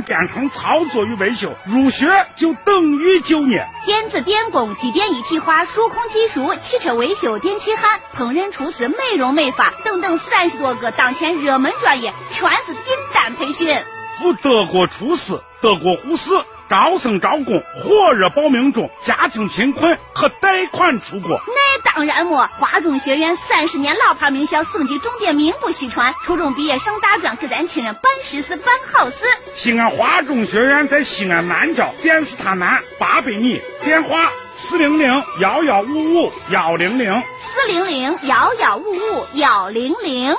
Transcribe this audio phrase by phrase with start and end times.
[0.00, 2.06] 全电控操作与维修，入学
[2.36, 3.66] 就等于就业。
[3.84, 13.76] 电子电工、机电一体化、数控技术、汽车维修、电气焊、烹饪厨师、美容美发等等三十多个当前热门专业，全是订单培训。
[14.18, 16.30] 赴德国厨师、德国护士。
[16.70, 18.88] 招生招工，火热报名中。
[19.04, 21.42] 家庭贫困，可贷款出国。
[21.48, 26.14] 那当然么，华中学院三十年老牌名校，省级重点，名不虚传。
[26.22, 29.16] 初中毕业上大专，给咱亲人办实事、办好事。
[29.52, 40.36] 西安华中学院在西安南郊电视塔南八百米，电话四零零幺幺五五幺零零四零零幺幺五五幺零零。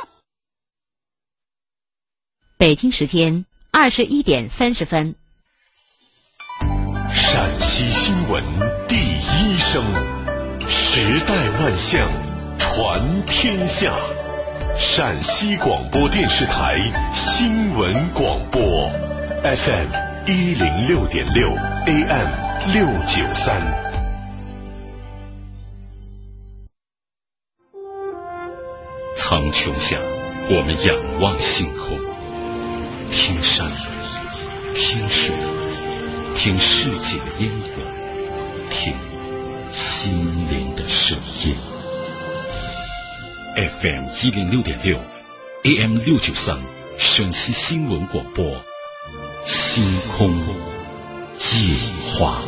[2.58, 5.16] 北京时间二十一点三十分。
[7.14, 8.44] 陕西新闻
[8.88, 9.84] 第一声，
[10.68, 12.08] 时代万象，
[12.58, 13.92] 传天下。
[14.78, 16.80] 陕西广播电视台
[17.14, 18.90] 新闻广播
[19.44, 19.88] ，FM
[20.26, 21.50] 一零六点六
[21.86, 22.28] ，AM
[22.74, 23.62] 六九三。
[29.18, 29.98] 苍穹下，
[30.50, 31.98] 我们仰望星空，
[33.12, 33.70] 听山，
[34.74, 35.51] 听水。
[36.44, 37.84] 听世界的烟火，
[38.72, 38.96] 听
[39.72, 40.12] 心
[40.50, 41.56] 灵的声音。
[43.56, 45.00] FM 一零六点六
[45.66, 46.60] ，AM 六九三，
[46.98, 48.60] 陕西新闻广播，
[49.46, 49.84] 星
[50.18, 52.42] 空夜话。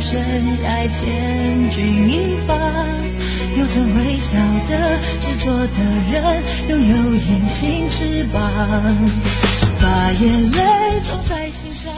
[0.00, 0.18] 深
[0.64, 2.54] 爱千钧一发，
[3.58, 8.40] 又怎会晓得执着的人，拥有隐形翅膀，
[9.78, 11.92] 把眼泪种在心上。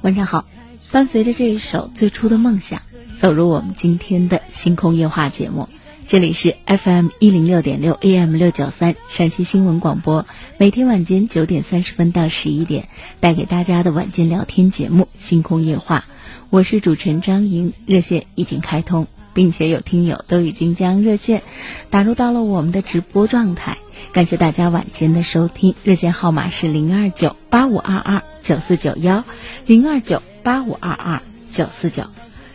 [0.00, 0.46] 晚上好，
[0.90, 2.80] 伴随着这一首《最初的梦想》，
[3.20, 5.68] 走入我们今天的星空夜话节目。
[6.06, 10.26] 这里是 FM 一零六点六 AM 六九三陕西新闻广播，
[10.58, 12.88] 每天晚间九点三十分到十一点，
[13.20, 16.04] 带给大家的晚间聊天节目《星空夜话》。
[16.50, 21.42] 我是主持人张莹，热线已经开通，并且有听友都已经将热线
[21.88, 23.78] 打入到了我们的直播状态。
[24.12, 29.24] 感谢大家晚间的收听，热线号码是零二九八五二二九四九幺，
[29.66, 32.04] 零二九八五二二九四九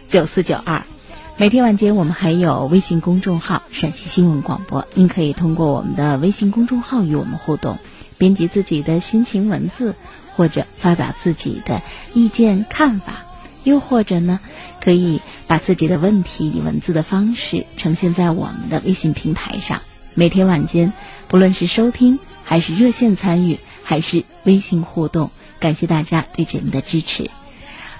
[0.08, 0.86] 九四九二。
[1.40, 7.80] 每天晚间我们还有微信公众号“陕西新闻广播”，您可以通过我们的微信公众号与我们互动，
[8.18, 9.96] 编辑自己的心情文字，
[10.36, 11.82] 或者发表自己的
[12.14, 13.24] 意见看法。
[13.64, 14.42] 又或者呢，
[14.84, 19.82] 可以把自己的问题以文字的方式呈现在我们的微信平台上。
[20.16, 20.92] 每天晚间，
[21.30, 27.32] 不论是收听，还是热线参与，还是微信互动，感谢大家对节目的支持。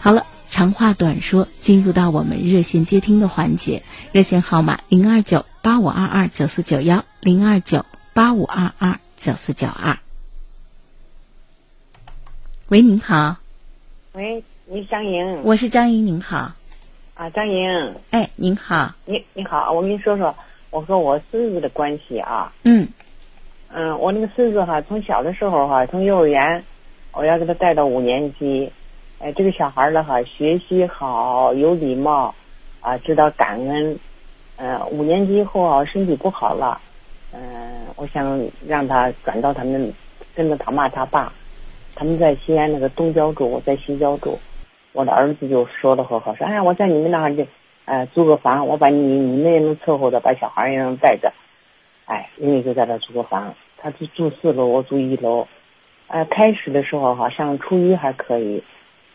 [0.02, 3.84] 好了，长话短说，进入到我们热线接听的环节。
[4.12, 10.00] 热线号码零二九八五二二九四九幺零二九八五二二九四九二。
[12.68, 13.38] 喂，您好。
[14.14, 14.44] 喂。
[14.72, 16.52] 你张莹，我是张莹，您好。
[17.16, 18.94] 啊，张莹，哎，您好。
[19.06, 20.36] 你你好，我跟你说说，
[20.70, 22.54] 我和我孙子的关系啊。
[22.62, 22.88] 嗯。
[23.72, 26.64] 嗯，我那个孙子哈，从小的时候哈，从幼儿园，
[27.12, 28.72] 我要给他带到五年级。
[29.20, 32.34] 哎，这个小孩呢哈，学习好，有礼貌，
[32.80, 34.00] 啊，知道感恩。
[34.56, 36.80] 嗯，五年级以后啊，身体不好了。
[37.34, 37.42] 嗯，
[37.98, 39.94] 我想让他转到他们，
[40.34, 41.34] 跟着他妈他爸，
[41.96, 44.40] 他们在西安那个东郊住，我在西郊住。
[44.94, 47.46] 我的儿子就说的很好，说哎呀，我在你们那儿就，
[47.84, 51.34] 呃，租个房，我把你你们也能伺候着，把小孩也能带着，
[52.06, 55.46] 哎，人家就在那租个房，他住住四楼，我住一楼，
[56.08, 58.64] 呃，开始的时候哈，上初一还可以，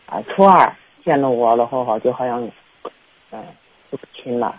[0.06, 0.74] 啊，初二
[1.04, 2.42] 见了我了后好，就好像，
[3.30, 3.42] 嗯，
[3.90, 4.54] 就不亲了，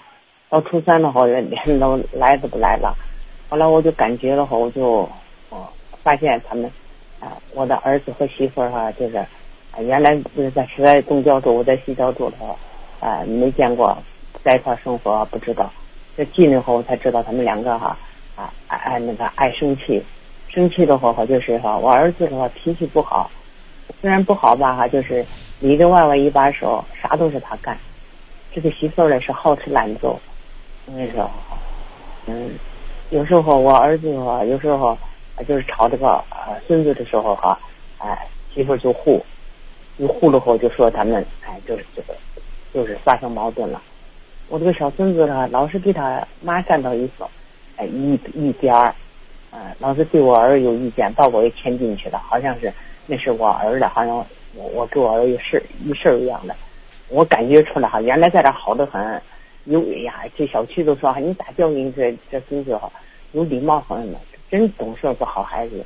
[0.50, 2.96] 到初三的话连都来都不来了，
[3.50, 5.10] 后来我就感觉的话，我就，
[5.50, 5.68] 哦，
[6.04, 6.70] 发现他们，
[7.20, 9.18] 啊，我的儿子和媳妇儿哈，就是。
[9.18, 12.38] 啊原来是在是在东郊住，我在西郊住的，
[13.06, 13.98] 啊，没见过，
[14.42, 15.70] 在一块生活不知道。
[16.16, 17.98] 这进来后才知道他们两个哈，
[18.38, 20.02] 啊爱爱那个爱生气，
[20.48, 23.30] 生气的话哈就是哈，我儿子的话脾气不好，
[24.02, 25.26] 虽然不好吧哈，就是
[25.60, 27.78] 里里外外一把手，啥都是他干。
[28.54, 30.20] 这个媳妇儿呢是好吃懒做，
[30.86, 31.30] 我跟你说，
[32.26, 32.52] 嗯，
[33.10, 34.98] 有时候我儿子哈，有时候
[35.48, 37.60] 就是吵这个呃孙子的时候哈，
[37.98, 39.24] 哎，媳妇就护，
[39.98, 42.16] 一护了后就说他们哎，就是这个，
[42.74, 43.82] 就是发生矛盾了。
[44.48, 47.30] 我这个小孙子呢，老是给他妈站到一方，
[47.78, 48.96] 哎，一一边儿，
[49.52, 52.72] 呃，老是对我儿有意见，把我也牵进去了，好像是
[53.08, 54.16] 那是我儿子，好像
[54.56, 56.56] 我我给我儿有事一事儿一样的。
[57.08, 59.22] 我感觉出来哈，原来在这好的很，
[59.66, 62.92] 有哎呀，这小区都说哈，你咋教育这这孙子哈，
[63.34, 64.18] 有礼貌很呢，
[64.50, 65.86] 真懂事个好孩子，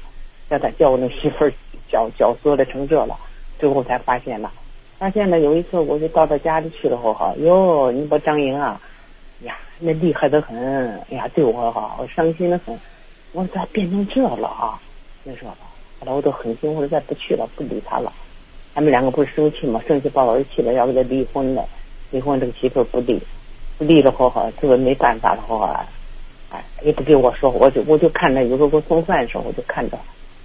[0.50, 1.54] 叫他叫我那媳妇儿
[1.92, 3.20] 教教说的成这了，
[3.60, 4.50] 最后才发现了，
[4.98, 8.80] 发现了有一次我就到他家里去了后哈，哟，你把张莹啊，
[9.42, 10.58] 呀，那厉害的很，
[11.10, 12.80] 哎呀，对我哈，我伤心的很，
[13.34, 14.80] 我咋变成这了啊？
[15.24, 15.58] 你说吧，
[16.00, 18.14] 后来我都狠心，我说再不去了，不理他了。
[18.74, 19.82] 他们两个不是生气嘛？
[19.88, 21.66] 生气把我儿气了，要给他离婚了。
[22.12, 23.22] 离婚这个媳妇不离，
[23.78, 25.86] 不离了后哈，这个没办法了后啊，
[26.50, 29.98] 哎，也不给我说，我就我就看着有时候给我送饭的时候，我就看着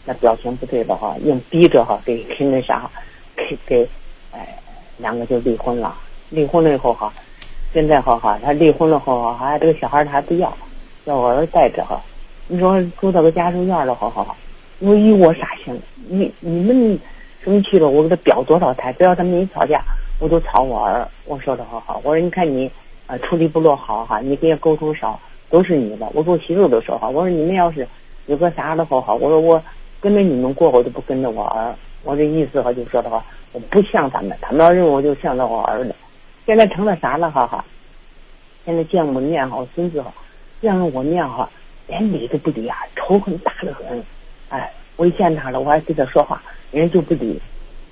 [0.04, 2.90] 那表情不对的哈，硬逼着哈给给那啥，
[3.36, 3.88] 给给
[4.32, 4.58] 哎，
[4.98, 5.96] 两个就离婚了。
[6.30, 7.12] 离婚了以后哈，
[7.72, 10.52] 现在哈哈，他离婚了后哈，还这个小孩他还不要，
[11.04, 12.02] 要我儿子带着哈。
[12.48, 14.36] 你说住到个家属院了，好好好，
[14.84, 15.80] 我以我啥行？
[16.08, 16.98] 你你们。
[17.42, 19.84] 生气了，我给他表多少台，只要他们一吵架，
[20.18, 21.06] 我都吵我儿。
[21.26, 22.70] 我说的好好，我说你看你，
[23.06, 25.20] 呃，处理不落好哈，你跟人沟通少，
[25.50, 26.08] 都是你的。
[26.14, 27.86] 我跟我媳妇都说好，我说你们要是
[28.24, 29.62] 有个啥的好好，我说我
[30.00, 31.74] 跟着你们过，我就不跟着我儿。
[32.02, 33.22] 我这意思哈，就说的话，
[33.52, 35.94] 我不像他们，他们要认我就像着我儿子。
[36.46, 37.62] 现在成了啥了哈哈？
[38.64, 40.14] 现在见我面好，孙子好，
[40.62, 41.46] 见了我面哈，
[41.88, 44.02] 连理都不理啊，仇恨大的很。
[44.54, 46.40] 哎，我一见他了，我还跟他说话。
[46.70, 47.40] 人家就不理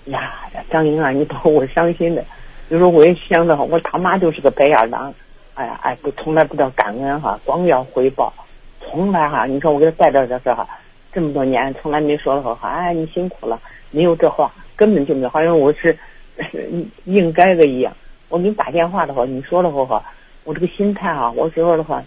[0.04, 0.32] 呀，
[0.70, 2.24] 张英啊，你把我伤心的。
[2.68, 5.12] 有时候我也想着，我他妈就是个白眼狼，
[5.54, 8.32] 哎呀哎，不从来不知道感恩哈，光要回报，
[8.80, 10.68] 从来哈，你说我给他带到这这哈，
[11.12, 13.60] 这么多年从来没说过哈，哎，你辛苦了，
[13.90, 15.98] 没有这话，根本就没有，好像我是
[17.04, 17.92] 应该的一样。
[18.28, 20.00] 我给你打电话的话，你说了后哈，
[20.44, 22.02] 我这个心态哈，我说的话，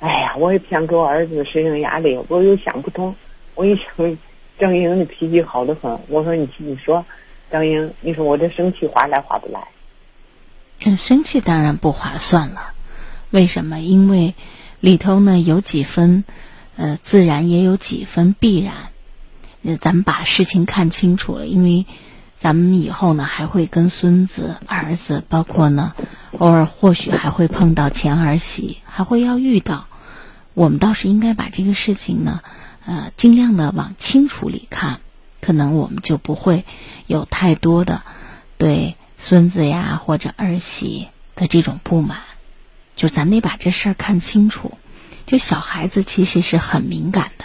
[0.00, 3.14] 哎呀，我也不想给我儿子适应压力，我又想不通，
[3.54, 4.16] 我一想。
[4.58, 7.04] 张英的脾气好的很，我说你你说，
[7.50, 9.60] 张英，你说我这生气划来划不来？
[10.84, 12.72] 嗯，生气当然不划算了。
[13.30, 13.80] 为什么？
[13.80, 14.34] 因为
[14.78, 16.22] 里头呢有几分
[16.76, 18.74] 呃自然，也有几分必然。
[19.64, 21.86] 呃，咱们把事情看清楚了，因为
[22.38, 25.94] 咱们以后呢还会跟孙子、儿子，包括呢
[26.38, 29.88] 偶尔或许还会碰到前儿媳，还会要遇到。
[30.54, 32.42] 我们倒是应该把这个事情呢。
[32.84, 35.00] 呃，尽量的往清楚里看，
[35.40, 36.64] 可能我们就不会
[37.06, 38.02] 有太多的
[38.58, 42.18] 对孙子呀或者儿媳的这种不满。
[42.96, 44.72] 就咱得把这事儿看清楚。
[45.24, 47.44] 就小孩子其实是很敏感的，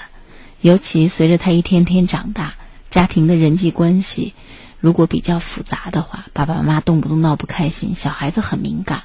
[0.60, 2.56] 尤其随着他一天天长大，
[2.90, 4.34] 家庭的人际关系
[4.80, 9.04] 如果比较复杂的话，爸爸妈妈动不动闹不开心，小孩子很敏感。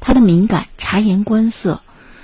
[0.00, 1.82] 他的敏感，察言观色，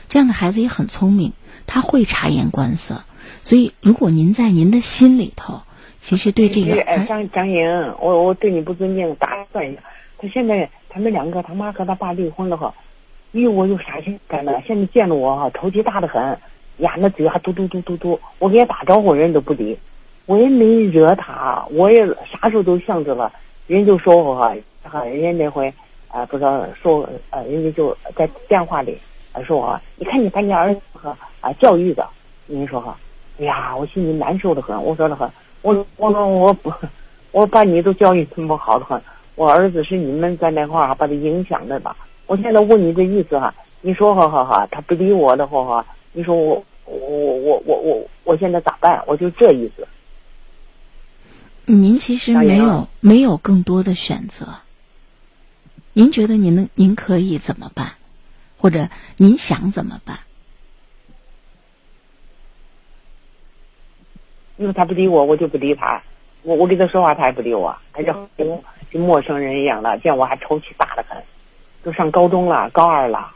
[0.09, 1.33] 这样的孩子也很聪明，
[1.67, 3.05] 他会察言观色。
[3.43, 5.61] 所以，如果您在您的心里头，
[6.01, 9.81] 其实对这个张张莹，我我对你不尊敬，打断一下。
[10.19, 12.75] 他现在他们两个他妈和他爸离婚了哈，
[13.33, 14.63] 咦，我有啥心干的？
[14.67, 16.39] 现在见了我哈，头气大的很，
[16.79, 18.19] 呀，那嘴还嘟嘟嘟嘟嘟。
[18.39, 19.79] 我给他打招呼，人都不理。
[20.27, 23.33] 我也没惹他，我也啥时候都向着了。
[23.67, 25.73] 人就说我哈，哈，人家那回
[26.09, 28.99] 啊，不知道说呃，人家就在电话里
[29.45, 32.07] 说我，你看你把你儿子和啊教育的，
[32.47, 32.97] 你说哈。
[33.39, 34.83] 哎呀，我心里难受的很。
[34.83, 35.31] 我说的很，
[35.63, 36.73] 我我说我不，
[37.33, 39.01] 我把你都教育这么好的很。
[39.35, 41.97] 我儿子是你们在那块儿把他影响的吧？
[42.27, 49.03] 我现在问你的意思哈，你说哈哈哈，他不理我的话哈，你说我我我我我我现在咋办？
[49.07, 49.87] 我就这意思。
[51.67, 54.47] 您其实没有没有更多的选择。
[55.93, 57.93] 您觉得您能您可以怎么办？
[58.57, 60.19] 或者您想怎么办？
[64.57, 66.03] 因为他不理我，我就不理他。
[66.43, 69.99] 我我跟他说话，他也不理我，他就跟跟陌生人一样的。
[69.99, 71.23] 见我还抽气大的很，
[71.83, 73.33] 都上高中了，高二了。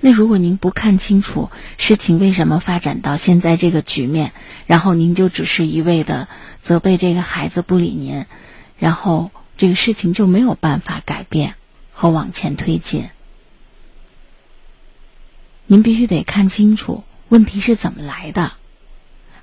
[0.00, 4.32] 那如果您不看清楚事情为什么发展到现在这个局面，
[4.66, 6.28] 然后您就只是一味的
[6.60, 8.24] 责备这个孩子不理您，
[8.78, 11.54] 然后这个事情就没有办法改变
[11.92, 13.08] 和往前推进。
[15.66, 18.52] 您必须得看清楚问题是怎么来的。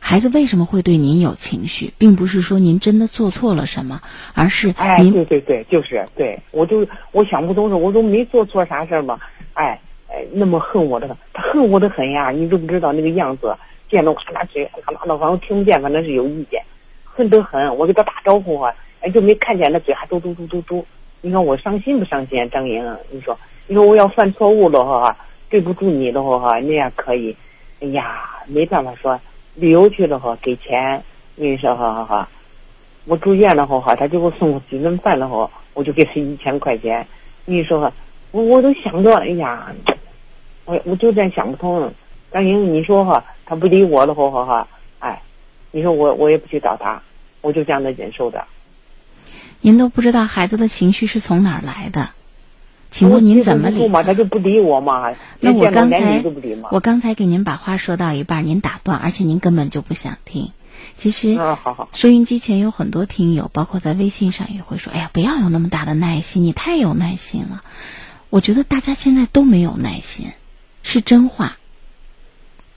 [0.05, 4.01] 孩子为什么会对您有情绪，并不是说您真的做错了什么，
[4.33, 9.17] 而是哎，对对对，就是对，我就我想不通是，我都没做错啥事儿嘛，
[9.53, 9.79] 哎
[10.09, 13.55] 哎，那么恨我的，他恨我的很呀，你都不知道那个样子，
[13.89, 16.61] 见着我他嘴他妈的，反正听不见，反正是有意见，
[17.05, 17.77] 恨得很。
[17.77, 20.85] 我给他打招呼啊，哎，就没看见那嘴还嘟嘟嘟嘟嘟。
[21.21, 22.85] 你看我伤心不伤心啊，张莹？
[23.09, 25.17] 你说，你说我要犯错误了哈，
[25.49, 27.37] 对不住你的话哈，那样可以。
[27.79, 29.17] 哎呀，没办法说，
[29.55, 31.03] 旅游去了哈，给钱，
[31.35, 32.29] 你说哈哈哈。
[33.05, 37.05] 我住院了后哈，他就给我送几顿饭了后，我就给他一千块钱。
[37.45, 37.91] 你说哈，
[38.31, 39.73] 我我都想着，哎呀，
[40.65, 41.93] 我我就在想不通。
[42.31, 44.67] 张莹，你说哈，他不理我了后哈哈，
[44.99, 45.21] 哎，
[45.71, 47.01] 你说我我也不去找他，
[47.41, 48.45] 我就这样的忍受着。
[49.59, 52.09] 您都不知道孩子的情绪是从哪儿来的，
[52.93, 54.03] 请问您怎么理嘛？
[54.03, 55.15] 他就不理我嘛？
[55.39, 56.23] 那我刚才
[56.69, 60.51] 我刚才给您把话说到一半，您打断，而且您根本就不想听。
[60.95, 67.63] 其实，啊，好好，收音机前有很多听友，包括在微信上也会说：“哎呀，不要有那么大的耐心，你太有耐心了。”
[68.29, 70.31] 我觉得大家现在都没有耐心，
[70.83, 71.57] 是真话，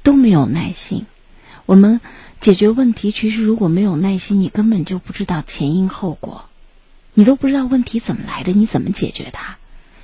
[0.03, 1.05] 都没有耐心。
[1.67, 2.01] 我们
[2.41, 6.47] 解决问题，其实如果没有耐心，你根本就不知道前因后果，
[7.13, 9.59] 你都不知道问题怎么来的，你怎么解决它？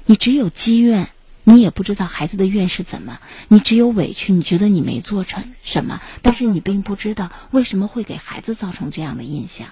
[0.05, 1.11] 你只有积怨，
[1.45, 9.69] 你也不知道孩子的怨是怎么，你只有委屈，你觉得你没做成什么，但是你并不知道为什么会给孩子造成这样的印象。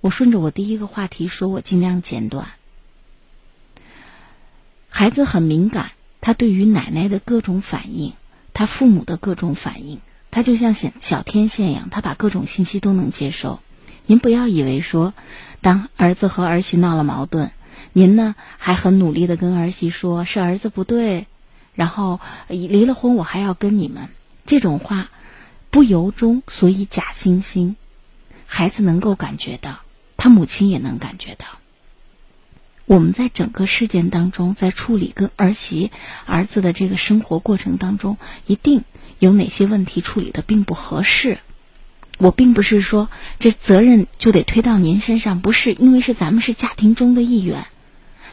[0.00, 2.48] 我顺着我第一个话题说，我尽量简短。
[4.88, 8.12] 孩子很敏感，他对于奶奶的各种反应，
[8.54, 13.60] 他父母的各种反应，他就像小小天线一样，他把各种信息都能接收。
[14.06, 15.12] 您不要以为说，
[15.60, 17.50] 当儿子和儿媳闹了矛盾，
[17.92, 21.26] 您呢还很努力的跟儿媳说是儿子不对，
[21.74, 24.08] 然后离了婚我还要跟你们，
[24.44, 25.10] 这种话
[25.70, 27.74] 不由衷，所以假惺惺。
[28.46, 29.80] 孩子能够感觉到，
[30.16, 31.46] 他母亲也能感觉到。
[32.84, 35.90] 我们在整个事件当中，在处理跟儿媳、
[36.24, 38.16] 儿子的这个生活过程当中，
[38.46, 38.84] 一定
[39.18, 41.38] 有哪些问题处理的并不合适。
[42.18, 47.66] 我并不是说这责任就得推到您身上，不是，因为是咱们是家庭中的一员，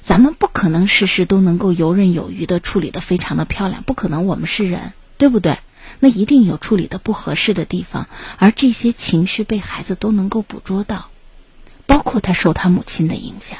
[0.04, 5.60] 咱们不可能事事都能够游刃有余的处理的非常的漂亮，不可能，我们是人，对不对？
[6.00, 11.10] 那一定有处理的不合适的地方，而这些情绪被孩子都能够捕捉到，
[11.86, 13.60] 包括他受他母亲的影响。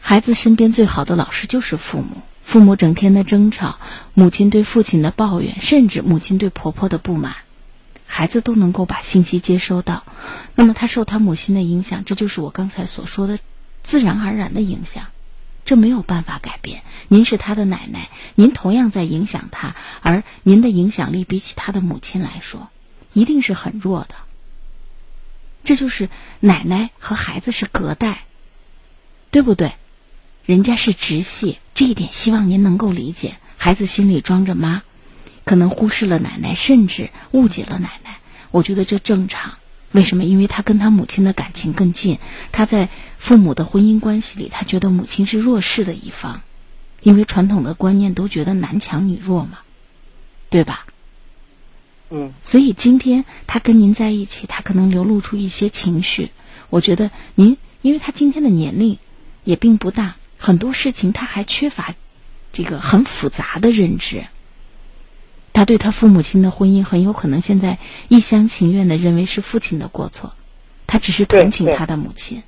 [0.00, 3.78] 孩子身边最好的老师就是父母，父母整天的争吵，
[4.14, 7.36] 母亲对父亲的抱怨，甚至母亲对婆婆的不满，
[8.06, 10.04] 孩子都能够把信息接收到。
[10.54, 13.38] 那么他受他母亲的影响，这就是我刚才所说的
[13.82, 15.06] 自然而然的影响，
[15.64, 16.82] 这没有办法改变。
[17.08, 22.68] 您是他的奶奶，您同样在影响他，而您的影响力比起他的母亲来说，
[23.12, 24.14] 一定是很弱的。
[25.62, 26.08] 这就是
[26.40, 28.24] 奶奶和孩子是隔代，
[29.30, 29.72] 对不对？
[30.46, 33.36] 人家是直系，这一点希望您能够理解。
[33.56, 34.82] 孩子心里装着妈，
[35.44, 38.18] 可能忽视了奶奶，甚至误解了奶奶。
[38.50, 39.59] 我觉得这正常。
[39.92, 40.24] 为什么？
[40.24, 42.18] 因为他跟他母亲的感情更近，
[42.52, 46.42] 他在父母的婚姻关系里，他觉得母亲是弱势的一方，
[47.02, 49.58] 因为传统的观念都觉得男强女弱嘛，
[50.48, 50.86] 对吧？
[52.10, 56.30] 嗯，所以今天他跟您在一起，他可能流露出一些情绪。
[56.68, 58.98] 我觉得您，因为他今天的年龄
[59.44, 60.16] 也并不大。
[60.38, 61.94] 很多事情他还缺乏
[62.52, 64.26] 这个很复杂的认知，
[65.52, 67.78] 他对他父母亲的婚姻很有可能现在
[68.08, 70.32] 一厢情愿的认为是父亲的过错，
[70.86, 72.42] 他只是同情他的母亲。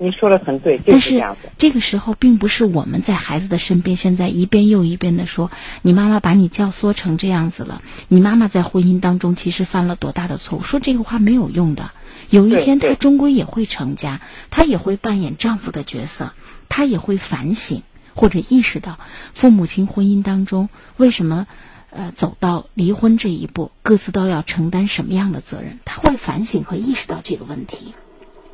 [0.00, 1.20] 你说的很对，但是
[1.56, 5.50] 这个时候并不是我们在孩子的身边，现在一遍又一遍的说
[5.82, 10.62] 你妈妈把你教唆成这样子了，你妈妈在婚姻当中其实犯了多大的错误？
[10.62, 11.90] 说这个话没有用的，
[12.30, 16.32] 有一天她终归也会成家，她也会扮演丈夫的角色。
[16.70, 17.82] 他也会反省
[18.14, 18.98] 或者意识到
[19.32, 21.46] 父母亲婚姻当中为什么
[21.90, 25.78] 呃走到离婚这一步，各自都要承担什么样的责任？
[25.84, 27.94] 他会反省和意识到这个问题。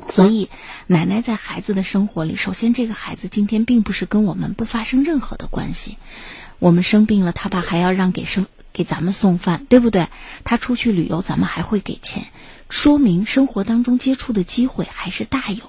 [0.09, 0.51] 所以，
[0.87, 5.97] 奶奶在孩子的生活里，首先这个孩子今天并不是跟我们不发生任何的关系。
[6.59, 10.09] 我们生病了，他爸还要让给生给咱们送饭，对不对？
[10.45, 12.27] 他出去旅游，咱们还会给钱，
[12.69, 15.63] 说明生活当中接触的机会还是大有。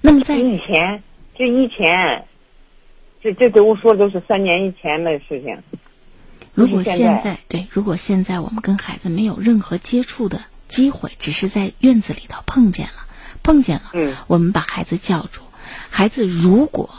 [0.00, 1.02] 那么在以前。
[1.34, 2.26] 这以前，
[3.22, 5.62] 这这给我说都是三年以前的事情。
[6.54, 13.06] 如果现在对，如果现在我们跟孩子没有任何接触的机会，只是在院子里头碰见了，
[13.42, 15.40] 碰见了，嗯，我们把孩子叫住。
[15.88, 16.90] 孩子如果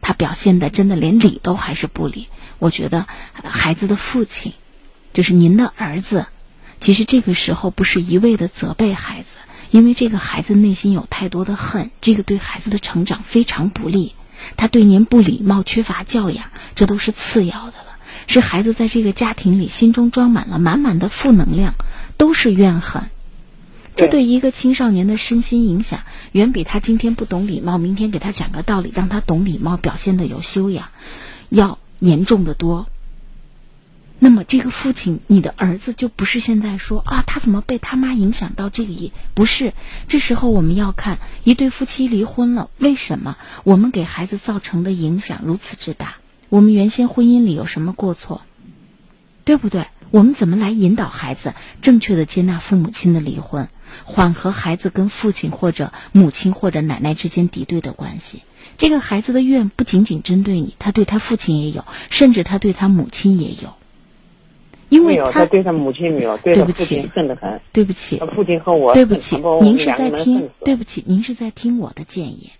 [0.00, 3.06] 他表现的真的连理都还是不理，我觉得
[3.44, 4.54] 孩子的父亲，
[5.12, 6.26] 就是您的儿子，
[6.80, 9.36] 其实这个时候不是一味的责备孩子，
[9.70, 14.14] 因为这个孩子内心有太多的恨，这个对孩子的成长非常不利。
[14.56, 17.85] 他对您不礼貌、缺乏教养，这都是次要的了。
[18.26, 21.74] 是孩子在这个家庭里心中装满了满满的负能量，
[22.16, 23.04] 都是怨恨。
[23.94, 26.02] 这对一个青少年的身心影响，
[26.32, 30.88] 远比他今天不懂礼貌，明天给他讲个道理，让他懂礼貌，表现的有修养，
[31.48, 32.88] 要严重的多。
[34.18, 39.72] 那么，这个父亲，你的儿子就不是现在说啊，他怎么被他妈影响到这里不是。
[40.08, 46.16] 这时候我们要看一对夫妻离婚了，为什么我们给孩子造成的影响如此之大？
[46.48, 48.42] 我们原先婚姻里有什么过错？
[49.44, 49.86] 对不对？
[50.12, 53.68] 我们怎么来引导孩子正确的接纳父母亲的离婚，
[54.04, 58.42] 缓和孩子跟父亲或者母亲或者奶奶之间敌对的关系？
[58.78, 63.74] 这个孩子的怨不仅仅针对你，他对他父亲也有，甚至他对他母亲也有。
[64.88, 67.60] 因为他对他母亲没有，对他父亲恨得很。
[67.72, 70.48] 对不起，他父亲和我对不起，您是在听？
[70.64, 72.52] 对不起，您是在听我的建议。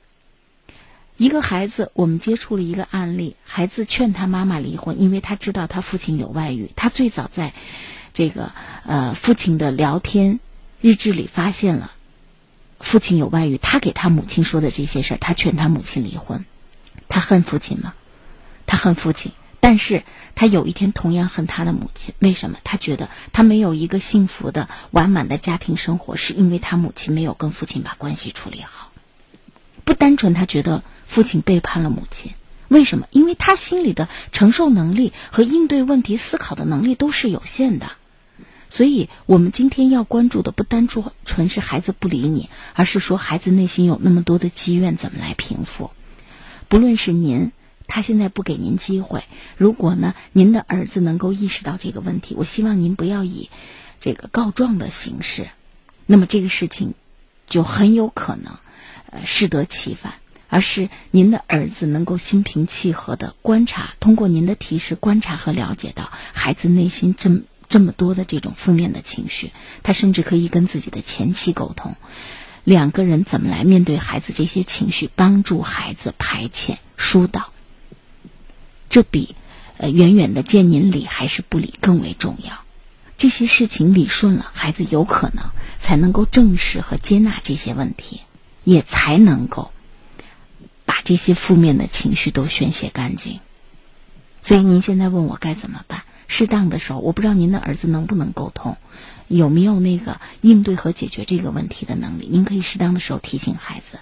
[1.16, 6.70] 一个孩子，我们接触了一个案例，孩子劝他妈妈离婚，因为他知道他父亲有外遇。
[6.76, 7.54] 他最早在
[8.12, 8.52] 这个
[8.84, 10.40] 呃父亲的聊天
[10.80, 11.92] 日志里发现了
[12.78, 16.44] 父亲有外遇，他给他母亲说的这些事儿，他劝他母亲离婚。
[17.08, 17.94] 他恨父亲吗？
[18.66, 19.32] 他恨父亲。
[19.58, 20.04] 但是
[20.36, 22.58] 他有一天同样恨他的母亲，为什么？
[22.62, 28.92] 他觉得他没有一个幸福的、完满的家庭生活，是因为他母亲没有跟父亲把关系处理好。
[29.84, 32.34] 不单纯他觉得父亲背叛了母亲，
[32.68, 33.06] 为什么？
[33.10, 37.92] 因为他心里的承受能力和应对问题、思考的能力都是有限的。
[38.68, 45.92] 所以，我们今天要关注的不单纯纯是孩子不理你，而是说孩子内心有那么多的积怨，怎么来平复？
[46.68, 47.52] 不论是您。
[47.88, 49.22] 他现在不给您机会。
[49.56, 53.48] 如果呢，您的儿子能够意识到这个问题，我希望您不要以
[54.00, 55.50] 这个告状的形式，
[56.04, 56.94] 那么这个事情
[57.46, 58.58] 就很有可能
[59.08, 60.14] 呃适得其反，
[60.48, 71.96] 而是您的儿子能够心平气和的观察，通过您的提示观察和了解到孩子内心这么这么多的这种负面的情绪，他甚至可以跟自己的前妻沟通，
[72.62, 77.52] 两个人怎么来面对孩子这些情绪，帮助孩子排遣疏导。
[78.88, 79.34] 这比，
[79.78, 82.60] 呃，远远的见您理还是不理更为重要。
[83.18, 85.46] 这些事情理顺了，孩子有可能
[85.78, 88.20] 才能够正视和接纳这些问题，
[88.62, 89.72] 也才能够
[90.86, 93.40] 把这些负面的情绪都宣泄干净。
[94.40, 96.04] 所以您现在问我该怎么办？
[96.28, 98.78] 适当的时候，我不知道您的儿子能不能沟通，
[99.28, 102.26] 有没有那个应对和解决这个问题的能力？
[102.30, 103.98] 您可以适当的时候提醒孩子。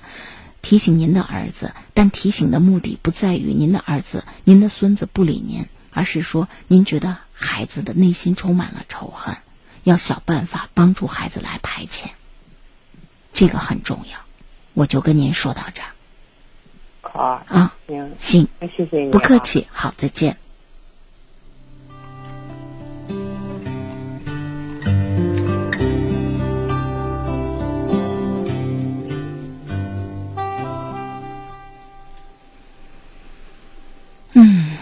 [0.63, 9.37] 提醒您的儿子，但提醒的目的不在于您的儿子、您的孙子不理您，而是说您觉得孩子的内心充满了仇恨，
[9.83, 12.07] 要想办法帮助孩子来排遣。
[13.35, 14.19] 这个很重要，
[14.73, 15.89] 我就跟您说到这儿。
[17.15, 20.37] 好啊，行行，谢谢你，不客气，好，再见。
[34.33, 34.77] 嗯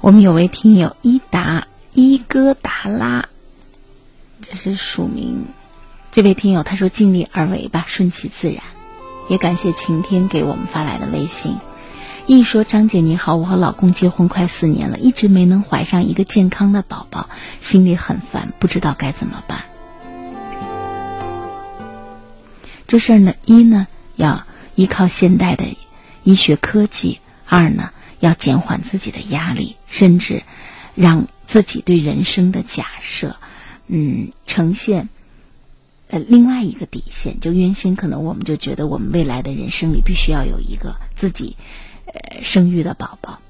[0.00, 3.28] 我们有位听友伊达伊戈达拉，
[4.40, 5.44] 这是署名。
[6.18, 8.60] 这位听友他说：“尽力而为吧，顺其自然。”
[9.30, 11.54] 也感谢晴天给我们发来的微信。
[12.26, 19.62] 一说：“张姐你好，我和老公结婚快四年了，一直没能怀上一个健康的宝宝，心里很烦，不知道该怎么办。”
[22.88, 25.66] 这事儿呢，一呢要依靠现代的
[26.24, 27.90] 医学科技，二呢。
[28.18, 30.42] 要减缓自己的压力，甚至
[30.96, 33.36] 让自己对人生的假设，
[33.86, 35.08] 嗯，呈现
[36.08, 37.40] 呃另外一个底线。
[37.40, 41.56] 就原先可能我们就觉得我们未来的人生里必须要有一个自己
[42.06, 43.40] 呃生育的宝宝，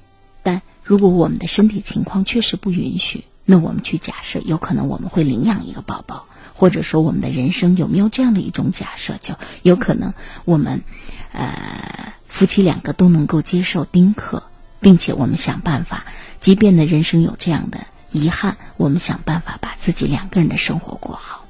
[0.43, 10.13] 但如果我们的身体情况确实不允许，那我们去假设有可能我们会领养一个宝宝，或者说我们的人生有没有这样的一种假设，就有可能
[10.45, 10.83] 我们
[11.31, 14.43] 呃夫妻两个都能够接受丁克。
[14.81, 16.05] 并且我们想办法，
[16.39, 21.43] 即便呢人生有这样的遗憾，我们想办法把自己两个人的生活过好，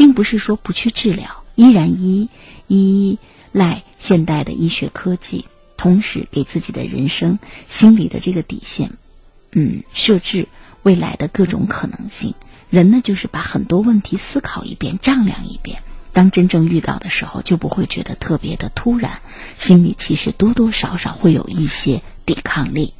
[0.00, 2.30] 并不是说不去治疗，依然依
[2.68, 3.18] 依
[3.52, 5.44] 赖现代的医学科技，
[5.76, 8.96] 同时给自己的人生心理的这个底线，
[9.52, 10.48] 嗯，设置
[10.82, 12.34] 未来的各种可能性。
[12.70, 15.82] 人呢，就是把很多问题思考一遍，丈量一遍。
[16.14, 19.20] 当真正遇到的时候，就不会觉得特别的突然，
[19.54, 22.94] 心里其实多多少少会有一些抵抗力。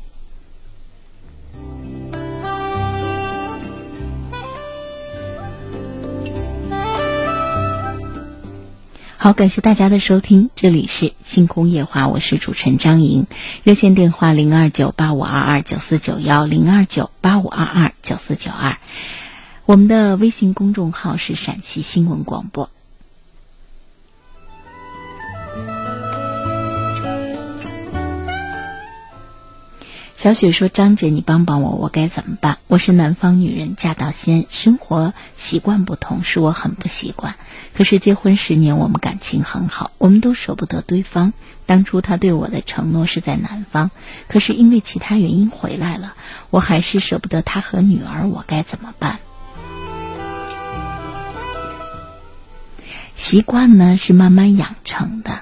[9.22, 13.26] 好，感谢大家的收听，这里是星空夜话，我是主持人张莹，
[13.64, 18.78] 热线电话零二九八五二二九四九幺零二九八五二二九四九二，
[19.66, 22.70] 我们的微信公众号是陕西新闻广播。
[30.20, 32.58] 小雪说：“张姐，你帮帮我，我该怎么办？
[32.66, 37.36] 我是南方女人，嫁到西安，生活习惯不同，使我很不习惯。
[37.72, 41.32] 可是结婚十年，我们感情很好，我们都舍不得对方。
[41.64, 43.90] 当初他对我的承诺是在南方，
[44.28, 46.12] 可是因为其他原因回来了，
[46.50, 49.20] 我还是舍不得他和女儿，我该怎么办？
[53.14, 55.40] 习惯呢，是慢慢养成的。”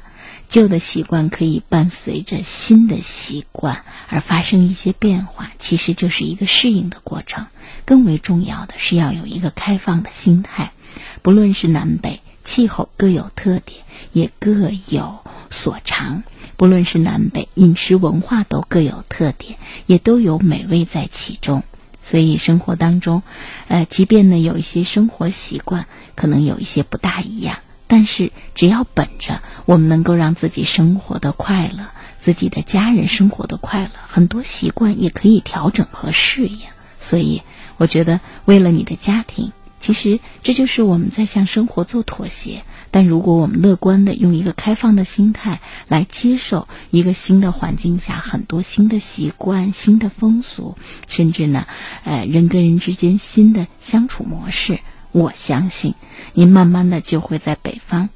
[0.48, 7.46] 旧的习惯可以伴随着新的习惯而发生一些变化，其实就是一个适应的过程。
[7.84, 10.72] 更为重要的是要有一个开放的心态。
[11.20, 13.82] 不论是南北气候各有特点，
[14.12, 15.18] 也各有
[15.50, 16.22] 所长；
[16.56, 21.62] 不论是南北饮食文化都各有特点，也都有美味在其中。
[22.02, 23.22] 所以生活当中，
[23.66, 27.58] 呃，即便呢有一些生活习惯可能有一些不大一样。
[27.86, 36.58] 但是，只要本着我们能够让自己生活的快乐，自己的家人生活的快乐，很多习惯也可以调整和适应。
[37.00, 37.42] 所以，
[37.76, 42.64] 我觉得为了你的家庭，其实这就是我们在向生活做妥协。
[42.90, 51.68] 但如果我们乐观的用一个开放的心态来接受一个新的环境下很多新的习惯、新的风俗，甚至呢，
[52.02, 54.80] 呃，人跟人之间新的相处模式。
[55.12, 55.94] 我相信，
[56.34, 58.10] 你慢慢的就会在北方，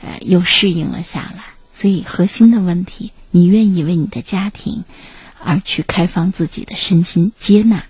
[0.00, 1.44] 呃，又适应了下来。
[1.72, 4.84] 所以核心的问题，你愿意为你的家庭
[5.44, 7.84] 而去开放自己的身心，接纳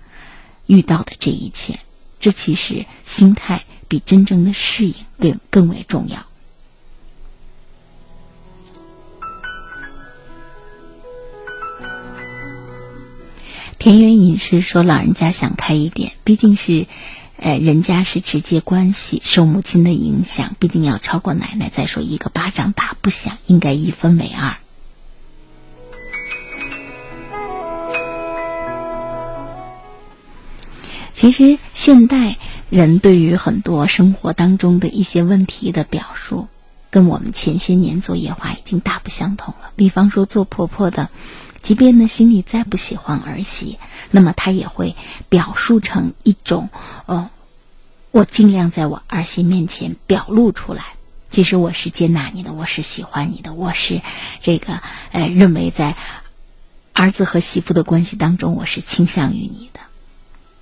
[0.65, 1.79] 遇到的这一切。
[2.19, 6.25] 这其实心态比真正的适应更更为重要。
[13.77, 16.85] 田园饮食说，老人家想开一点，毕竟是。
[17.41, 21.69] 呃，人家是直接关系，受母亲的影响，毕竟要超过奶奶。
[21.69, 24.57] 再说一个巴掌打不响，应该一分为二。
[31.15, 32.37] 其实现代
[32.69, 36.49] 人对于很多生活当中的一些问题的表述，
[36.89, 39.71] 跟我们前些年做夜话已经大不相同了。
[39.77, 41.07] 比方说做婆婆的。
[41.61, 43.77] 即便呢心里再不喜欢儿媳，
[44.11, 44.95] 那么他也会
[45.29, 46.69] 表述成一种，
[47.05, 47.29] 呃，
[48.11, 50.85] 我尽量在我儿媳面前表露出来。
[51.29, 54.01] 其实我是接纳你的，我是喜欢你的，我是
[54.41, 55.95] 这个呃认为在
[56.93, 59.79] 儿子和媳妇的关系当中，我是倾向于你的。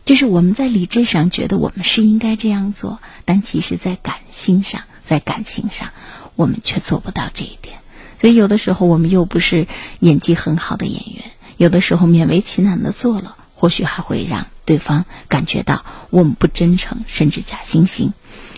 [0.04, 5.92] 就是我们在理智上觉得我们是应该这样做，但其实在感性上，在感情上，
[6.36, 7.80] 我们却做不到这一点。
[8.18, 9.68] 所以有的时候我们又不是
[10.00, 18.12] 演技很好的演员，有的时候勉为其难的做了，或许还会让对方感觉到我们不真诚，甚至假惺惺。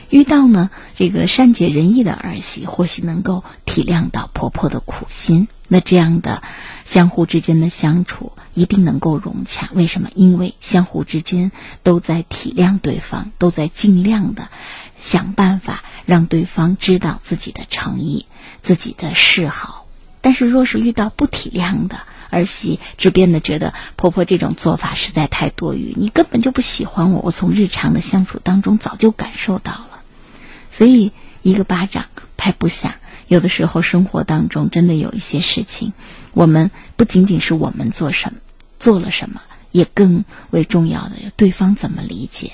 [0.10, 6.41] 遇到呢这个善解人意的儿媳，或许能够体谅到婆婆的苦心，那这样的
[6.84, 9.69] 相互之间的相处一定能够融洽。
[9.74, 10.10] 为什么？
[10.15, 11.52] 因为相互之间
[11.84, 14.50] 都在体谅对方，都在尽量的
[14.98, 18.26] 想办法让对方知道自己的诚意。
[18.62, 19.86] 自己的嗜好，
[20.19, 30.02] 但是若是遇到不体谅的儿媳，只变得觉得婆婆这种做法实在太多余，你根本就不喜欢我，我从日常的相处当中早就感受到了，
[30.69, 32.95] 所以一个巴掌拍不响。
[33.28, 35.93] 有的时候生活当中真的有一些事情，
[36.34, 38.39] 我们不仅仅是我们做什么
[38.78, 39.41] 做了什么，
[39.72, 42.52] 也更为重要的对方怎么理解，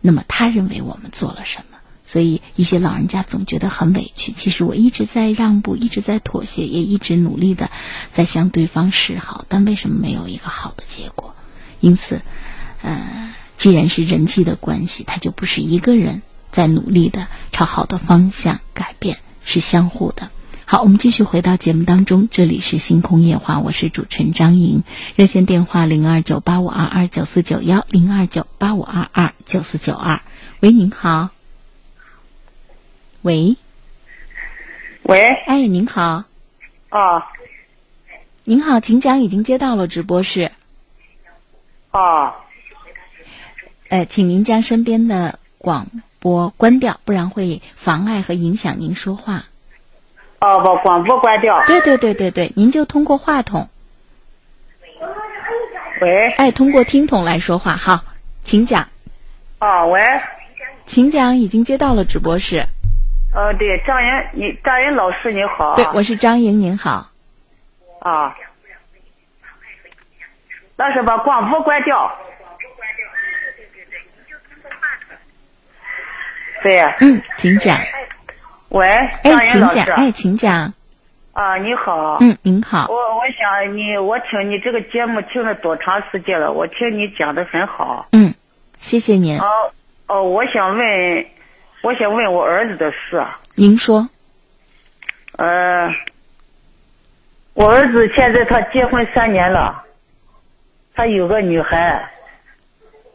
[0.00, 1.73] 那么他认为我们做了什么。
[2.04, 4.30] 所以，一些老人家总觉得很委屈。
[4.32, 7.70] 其实我一直在让步，一直在妥协，也一直努力的
[8.12, 11.34] 在向对方示好，但为什么没有一个好的结果？
[11.80, 12.20] 因此，
[12.82, 20.30] 呃，既然是人际的关系，它就不是一个人在努力的朝好的方向改变，是相互的。
[20.66, 24.82] 好，我们继续回到节目当中，这里是星空夜话，我是主持人张莹，
[25.14, 30.22] 热线电话零二九八五二二九四九幺零二九八五二二九四九二。
[30.60, 31.33] 喂，您好。
[33.24, 33.56] 喂，
[35.04, 36.24] 喂，哎，您好，
[36.90, 37.32] 啊，
[38.44, 40.52] 您好，请讲，已经接到了直播室，
[41.90, 42.36] 啊，
[43.88, 45.86] 呃，请您将身边的广
[46.18, 49.46] 播关掉，不然会妨碍和影响您说话。
[50.40, 51.64] 哦，把广播关掉。
[51.66, 53.70] 对对对对对，您就通过话筒。
[56.02, 58.04] 喂，哎，通过听筒来说话，好，
[58.42, 58.86] 请讲。
[59.60, 59.98] 啊，喂，
[60.86, 62.66] 请讲，已经接到了直播室。
[63.34, 65.74] 呃，对，张莹，你张莹老师你好。
[65.74, 67.10] 对，我是张莹，您好。
[67.98, 68.36] 啊。
[70.76, 72.16] 老师把广播关掉。
[76.62, 76.80] 对。
[77.00, 77.76] 嗯，请讲。
[78.68, 80.72] 喂，哎，请讲，哎，请讲。
[81.32, 82.18] 啊，你好。
[82.20, 82.86] 嗯，您好。
[82.88, 86.52] 我我想你，我听你这个节目听了多长时间了？
[86.52, 88.06] 我听你讲的很好。
[88.12, 88.32] 嗯，
[88.80, 89.40] 谢谢您。
[89.40, 89.72] 哦
[90.06, 91.26] 哦，我想问，
[91.84, 93.22] 我想问我儿子的事。
[93.56, 94.08] 您说。
[95.32, 95.94] 呃，
[97.52, 99.84] 我儿子现在他结婚三年了，
[100.94, 102.10] 他有个女孩，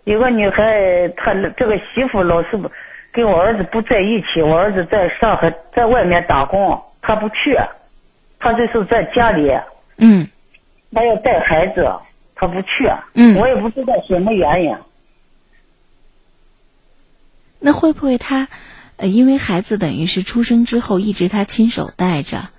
[0.04, 2.72] 有个女孩，他这个媳妇老是不
[3.12, 7.58] 跟我儿子不在一起，我儿子在上海在外面打工，他不去。
[8.38, 9.52] 他就是在家里，
[9.98, 10.30] 嗯，
[10.94, 11.92] 他要带孩子，
[12.36, 14.78] 他不去，嗯，我也不知道什么原因。
[17.60, 18.48] 那会不会他，
[18.98, 22.50] 呃，因为孩子等于是出生之后一直他亲手带着，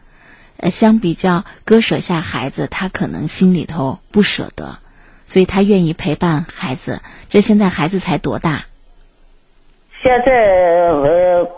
[0.57, 4.79] 呃，相比较割舍下孩子，他可能心里头不舍得，
[5.27, 7.01] 所以他愿意陪伴孩子。
[7.29, 8.67] 这现在孩子才多大？
[10.03, 10.33] 现在
[10.93, 11.51] 呃，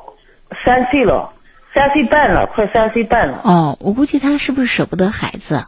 [0.64, 1.32] 三岁了。
[1.74, 3.40] 三岁半了，快三岁半了。
[3.44, 5.64] 哦，我估计他是不是舍不得孩子？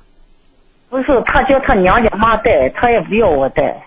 [0.91, 3.87] 不是，他叫他娘家妈带，他也不要我带。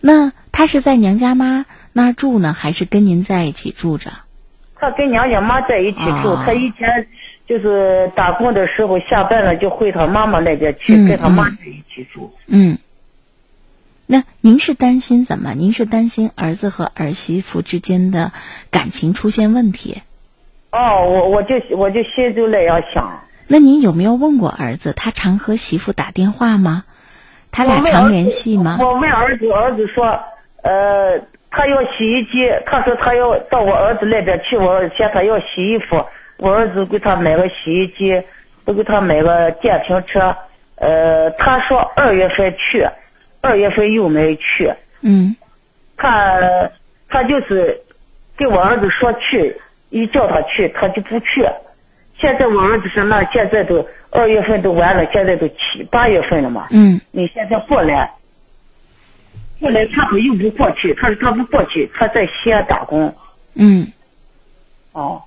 [0.00, 4.10] 那他是在娘家妈那儿住呢，还是跟您在一起住着？
[4.78, 7.08] 他跟娘家妈在一起住，他以前
[7.46, 12.34] 就是打工的时候，下班了就回他妈妈那边去，跟他妈在一起住。
[12.48, 12.76] 嗯。
[14.04, 15.54] 那您是担心怎么？
[15.54, 18.30] 您是担心儿子和儿媳妇之间的
[18.70, 20.02] 感情出现问题？
[20.72, 23.22] 哦，我我就我就心就那样想。
[23.46, 26.84] 那您有没有问过儿子，他常和媳妇打电话吗？
[27.50, 28.76] 他俩常联系吗？
[28.82, 30.20] 我问儿子，儿子说，
[30.62, 31.18] 呃，
[31.56, 36.04] 他要洗衣机，他说他要到我儿子那边去，我嫌他要洗衣服，
[36.36, 38.22] 我儿子给他买个洗衣机，
[38.66, 40.36] 都给他买个电瓶车。
[40.74, 42.86] 呃，他说二月份去，
[43.40, 44.70] 二月份又没去。
[45.00, 45.34] 嗯。
[45.96, 46.70] 他
[47.08, 47.80] 他就是
[48.36, 49.58] 给我儿子说去。
[49.88, 51.46] 一叫他去，他就不去。
[52.18, 56.66] 现在我儿子说，那现在都二月份都完了，现在都七八月份了嘛。
[56.70, 57.00] 嗯。
[57.12, 58.12] 你现在过来，
[59.60, 63.14] 过来他又不过去，他说他不过去，他在西安打工。
[63.54, 63.90] 嗯。
[64.92, 65.22] 哦。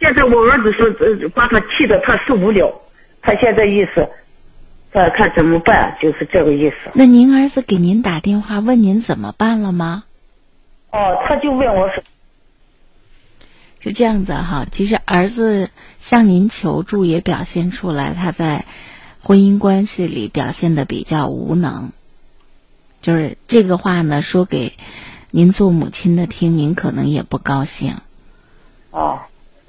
[0.00, 2.82] 现在我儿子说，呃，把他气的他受不了，
[3.22, 4.08] 他现在意思，
[4.92, 6.76] 呃看怎么办，就是这个意思。
[6.92, 10.04] 那您儿子给您打电话问您怎么办了吗？
[10.90, 12.02] 哦，他就问我说
[13.80, 18.64] ：“是这样子哈，其实儿子向您求助，也表现出来他在
[19.24, 21.92] 婚姻关系里表现的比较无能。
[23.00, 24.74] 就是这个话呢，说给
[25.30, 27.96] 您做母亲的听，您可能也不高兴。
[28.90, 29.20] 哦，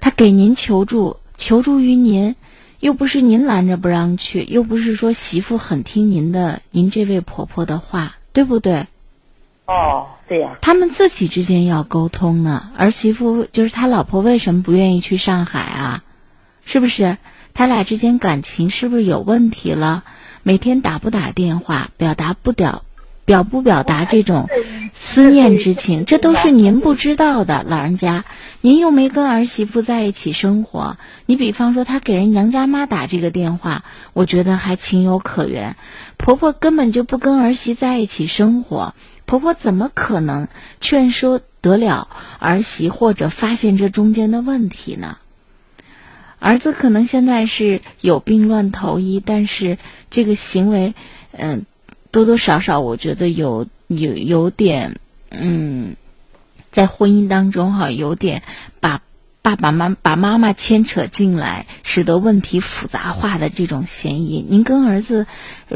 [0.02, 2.36] 他给您求助，求助于您，
[2.82, 8.88] 又不是您拦着不让去，又不是说媳妇很听您的，您这位婆婆的话，对不对？
[9.66, 12.72] 哦。”对呀，他们自己之间要沟通呢。
[12.76, 16.04] 儿媳妇就是他老婆，为什么不愿意去上海啊？
[16.66, 17.20] 是不是？
[17.56, 20.04] 他俩之间感情是不是有问题了？
[20.44, 22.84] 每天打不打电话，表达不表，
[23.24, 24.50] 表不表达这种
[24.94, 27.64] 思念之情，这都是您不知道的。
[27.68, 28.26] 老人家，
[28.60, 30.98] 您又没跟儿媳妇在一起生活。
[31.26, 35.78] 你比方说，他给人娘家妈打这个电话，我觉得还情有可原。
[36.18, 38.94] 婆婆根本就不跟儿媳在一起生活。
[39.26, 40.50] 婆婆怎么可能
[40.82, 45.18] 劝说得了儿媳，或者发现这中间的问题呢？
[46.40, 49.78] 儿子可能现在是有病乱投医，但是
[50.10, 50.94] 这个行为，
[51.32, 51.66] 嗯，
[52.12, 55.00] 多多少少我觉得有有有点，
[55.32, 55.96] 嗯，
[56.72, 58.44] 在婚姻当中哈，有点
[58.80, 59.02] 把。
[59.46, 65.28] 爸爸妈把妈妈牵扯进来，使得问题复杂化的这种嫌疑，您跟儿子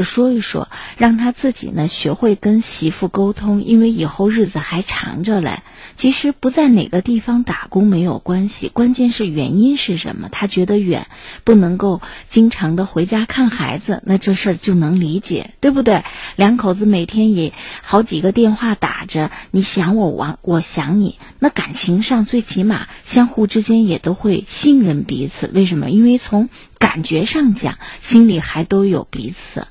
[0.01, 5.61] 说一说，让他自己呢学会跟媳妇沟通，因为以后日子还长着嘞。
[5.95, 10.27] 其实不在哪个地方打工没有关系，关键是原因是什么？
[10.29, 11.07] 他觉得远，
[11.43, 16.03] 不能够经常的回家看孩子，那这事儿就能理解，对不对？
[16.35, 23.59] 两口子每天也好几个电话打着，你想我，我我想你，那感情上最起码相互之。
[23.69, 25.91] 间也都会信任彼此，为什么？
[25.91, 26.49] 因为从
[26.79, 29.67] 感觉上讲，心里还都有彼此。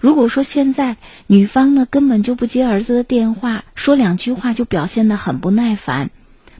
[0.00, 6.10] 如果说现在女方呢根本就不接儿子的电话，说两句话就表现的很不耐烦，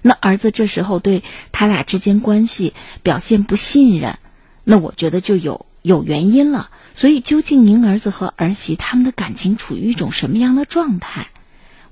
[0.00, 2.72] 那儿子这时候对他俩之间关系
[3.02, 4.18] 表现不信任，
[4.64, 6.70] 那我觉得就有有原因了。
[6.92, 11.28] 所以，究竟您儿子和儿媳他们的感情处于一种什么样的状态？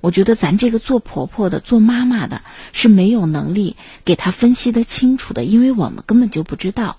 [0.01, 2.41] 我觉得咱这个做婆婆的、做妈妈的，
[2.73, 6.97] 是没有能力给他分析的清楚的，因为我们根本就不知道。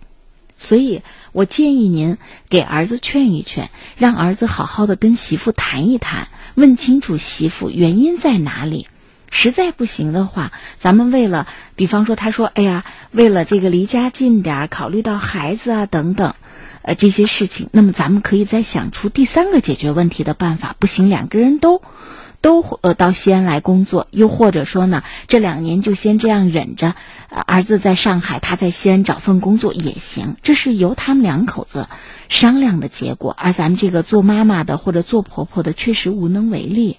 [0.62, 2.18] 所以我建议您
[2.50, 8.86] 给儿子劝一劝，让儿子好好的跟媳妇谈一谈，问清楚媳妇原因在哪里。
[9.32, 11.46] 实在不行的话，咱们为了，
[11.76, 16.34] 比方说，他说：“哎呀，为了这个离家近点儿，考虑到孩子啊等等，
[16.82, 20.76] 呃这些事情，那么咱们可以再想出第三个解决问题的办法。
[20.78, 21.80] 不行，两个人都。”
[22.40, 26.94] 都呃到西安来工作，又或者说呢，这两年就先这样忍着，
[27.29, 31.88] 儿子在上海，他在西安找份工作也行，这是由他们两口子
[32.29, 36.98] 商量的结果，而咱们这个做妈妈的或者做婆婆的确实无能为力。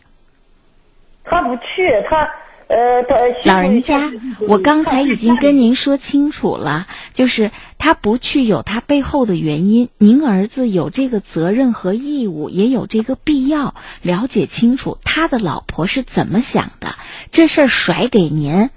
[1.23, 2.29] 他不去，他。
[2.73, 3.01] 呃，
[3.43, 4.09] 老人家，
[4.47, 9.89] 我刚才已经跟您说清楚了，就是他不去有他背后的原因。
[9.97, 16.93] 您儿子有这个责任和义务，也有这个必要了解清楚他的老婆是怎么想的。
[17.31, 18.69] 这事儿甩给您，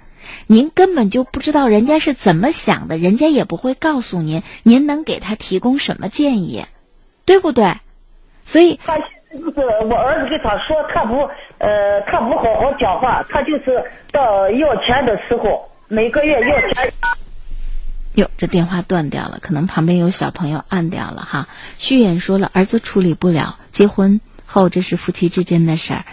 [0.47, 4.41] 您根本就不知道人家是怎么想的，人家也不会告诉您。
[4.63, 6.65] 您能给他提供什么建议，
[7.25, 7.75] 对不对？
[8.43, 8.97] 所以他。
[9.35, 16.93] 就是我儿子给他说，他不，呃，他不好好讲话，他就是到要钱的时候，每个月要钱。
[18.15, 21.49] 哟，这电话断掉了，可能旁边有小朋友按掉了哈。
[21.77, 26.05] 虚言说了，儿子处理不了，结婚后这是夫妻之间的事儿，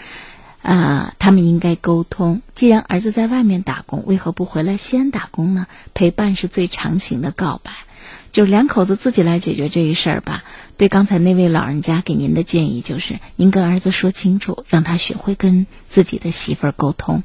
[0.63, 2.43] 啊，他们应该沟通。
[2.57, 5.69] 既然儿子在外面打工，为何不回来西安打工呢？
[5.95, 7.73] 陪伴是最长情的告白。
[8.33, 10.43] 就两口子自己来解决这一事儿吧。
[10.79, 17.23] 对刚才那位老人家给您的建议就是，您跟儿子说清楚，让他学会跟自己的媳妇儿沟通。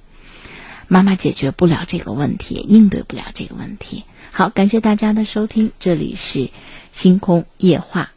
[0.89, 4.03] 妈妈解决不了这个问题，应对不了这个问题。
[4.31, 6.49] 好，感谢大家的收听，这里是
[6.91, 8.11] 星空夜话。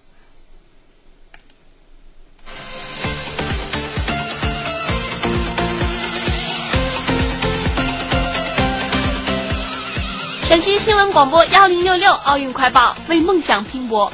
[10.47, 14.13] 陕西新闻广播幺零六六奥运快报，为梦想拼搏。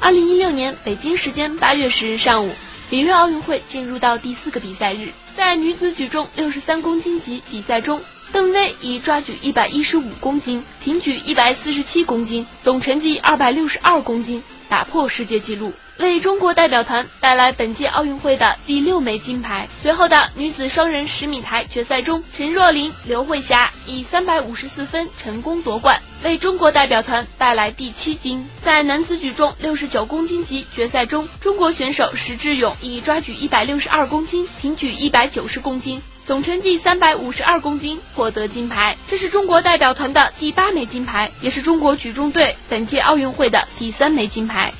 [0.00, 2.54] 二零一六年北京时间八月十日上午，
[2.90, 8.00] 里约奥运会进入到第四个比赛日，在女子举重六十三公斤级比赛中，
[8.32, 15.72] 邓薇以抓举一百一十五公斤、挺举一百四十七公斤，总成绩二百六十二公斤，打破世界纪录。
[16.02, 19.68] 为中国代表团带来本届奥运会的第六枚金牌。
[19.80, 28.44] 随后的女子双人十米台决赛中，陈若琳、刘慧霞以三百五十四分成功夺冠，为中国代表团带来第七金。
[28.62, 38.96] 在男子举重六十九公斤级决赛中，中国选手石智勇以抓举一百六十二公斤、挺举一百九十公斤，总成绩三百五十二公斤获得金牌。
[39.06, 44.74] 这是中国代表团的第八枚金牌，也是中国举重队本届奥运会的第三枚金牌。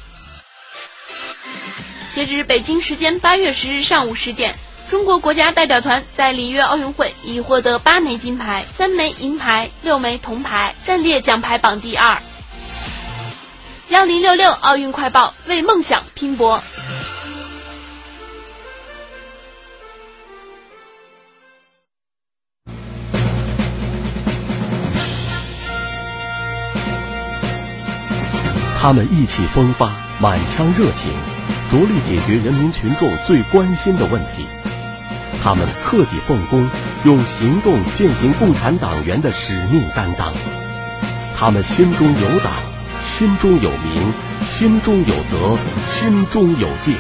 [2.14, 4.55] 截至北京时间八月十日上午十点，
[4.90, 12.20] 中国国家代表团在里约奥运会已获得八枚金牌、三枚银牌、六枚铜牌，暂列奖牌榜第二。
[13.88, 16.62] 幺零六六奥运快报，为梦想拼搏。
[28.78, 31.32] 他们意气风发，满腔热情。
[31.73, 34.45] 着力解决人民群众最关心的问题，
[35.43, 36.69] 他们克己奉公，
[37.07, 40.35] 用行动践行共产党员的使命担当。
[41.35, 42.53] 他们心中有党，
[43.03, 44.13] 心中有民，
[44.47, 45.57] 心中有责，
[45.89, 46.93] 心中有戒，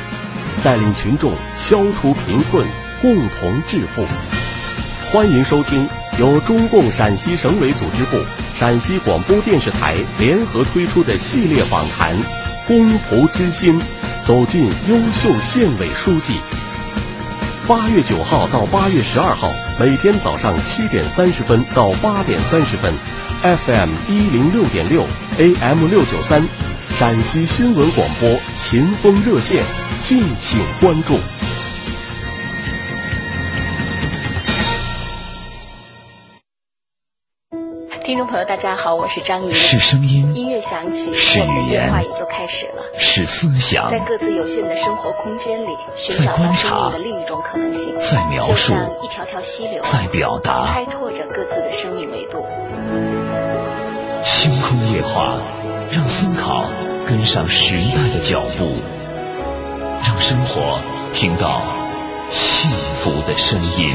[0.64, 2.66] 带领群众消除贫困，
[3.02, 4.06] 共同致富。
[5.12, 5.86] 欢迎收听
[6.18, 8.16] 由中共陕西省委组织部、
[8.58, 12.16] 陕西广播电视台联合推出的系列访谈
[12.66, 13.78] 《公仆之心》。
[14.24, 16.40] 走进优秀县委书记。
[17.66, 22.92] 八月九号到八月十二号，每天早上七点三十分到八点三十分
[23.42, 25.04] ，FM 一零六点六
[25.38, 26.40] ，AM 六九三，
[26.96, 29.64] 陕西新闻广播秦风热线，
[30.00, 31.18] 敬请关注。
[38.04, 39.52] 听众朋友，大家好，我是张怡。
[39.52, 42.82] 是声音，音乐响起，是语言，话也就开始了。
[42.96, 45.76] 是思想，在各自有限的生活空间里，
[46.16, 52.46] 在观察的另一种可能性，在描述一条条溪流，在表达，开拓着各自的生命维度。
[54.22, 55.36] 星空夜话，
[55.90, 56.64] 让思考
[57.06, 58.72] 跟上时代的脚步，
[60.06, 60.78] 让生活
[61.12, 61.60] 听到
[62.30, 63.92] 幸福的声音。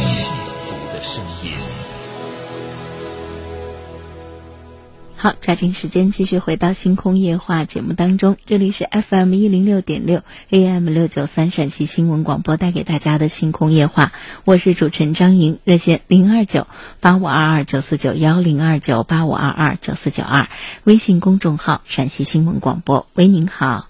[5.19, 8.37] 好，抓紧时间继续回到《星空夜话》节目当中。
[8.45, 14.11] 这里是 FM 一零六点六 AM 六九三陕西新闻广播带给大家的《星空夜话》，
[14.45, 15.57] 我是主持人张莹。
[15.63, 16.67] 热线零二九
[16.99, 20.49] 八五二二九四九幺零二九八五二二九四九二，
[20.83, 23.07] 微信公众号陕西新闻广播。
[23.15, 23.87] 喂，您好。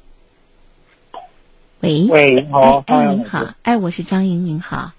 [1.81, 2.07] 喂。
[2.09, 2.85] 喂，你好。
[2.87, 3.53] 哎，您好。
[3.63, 4.93] 哎，我是张莹，您好。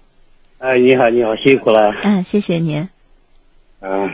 [0.59, 1.95] 哎，你好，你好，辛苦了。
[2.03, 2.87] 嗯，谢谢您。
[3.79, 4.09] 嗯。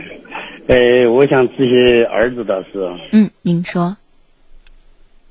[0.68, 2.92] 呃，我想咨询儿子的事。
[3.12, 3.96] 嗯，您说。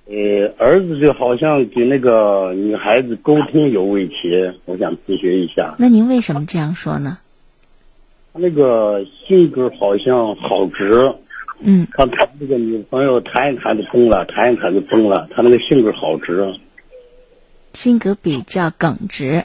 [0.07, 5.75] 呃，儿子就好像跟那个女孩子沟通有问题，我想咨询一下。
[5.77, 7.17] 那您为什么这样说呢？
[8.33, 11.13] 他那个性格好像好直。
[11.59, 11.87] 嗯。
[11.93, 15.27] 他他那个女朋友谈一谈就崩了，谈一谈就崩了。
[15.31, 16.53] 他那个性格好直。
[17.73, 19.43] 性格比较耿直。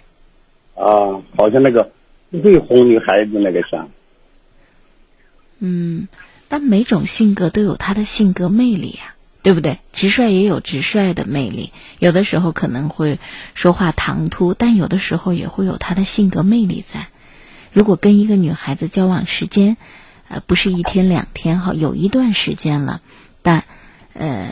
[0.77, 1.91] 啊，好像那个
[2.31, 3.91] 不会哄女孩子那个像。
[5.61, 6.09] 嗯，
[6.49, 9.79] 但每种性格都有他的性格魅力呀，对不对？
[9.93, 13.19] 直率也有直率的魅力，有的时候可能会
[13.55, 17.09] 说话唐突，但有的时候也会有他的性格魅力在。
[17.73, 19.77] 如果跟一个女孩子交往时间，
[20.29, 23.01] 呃，不是一天两天哈，有一段时间了，
[23.43, 23.65] 但
[24.13, 24.49] 呃，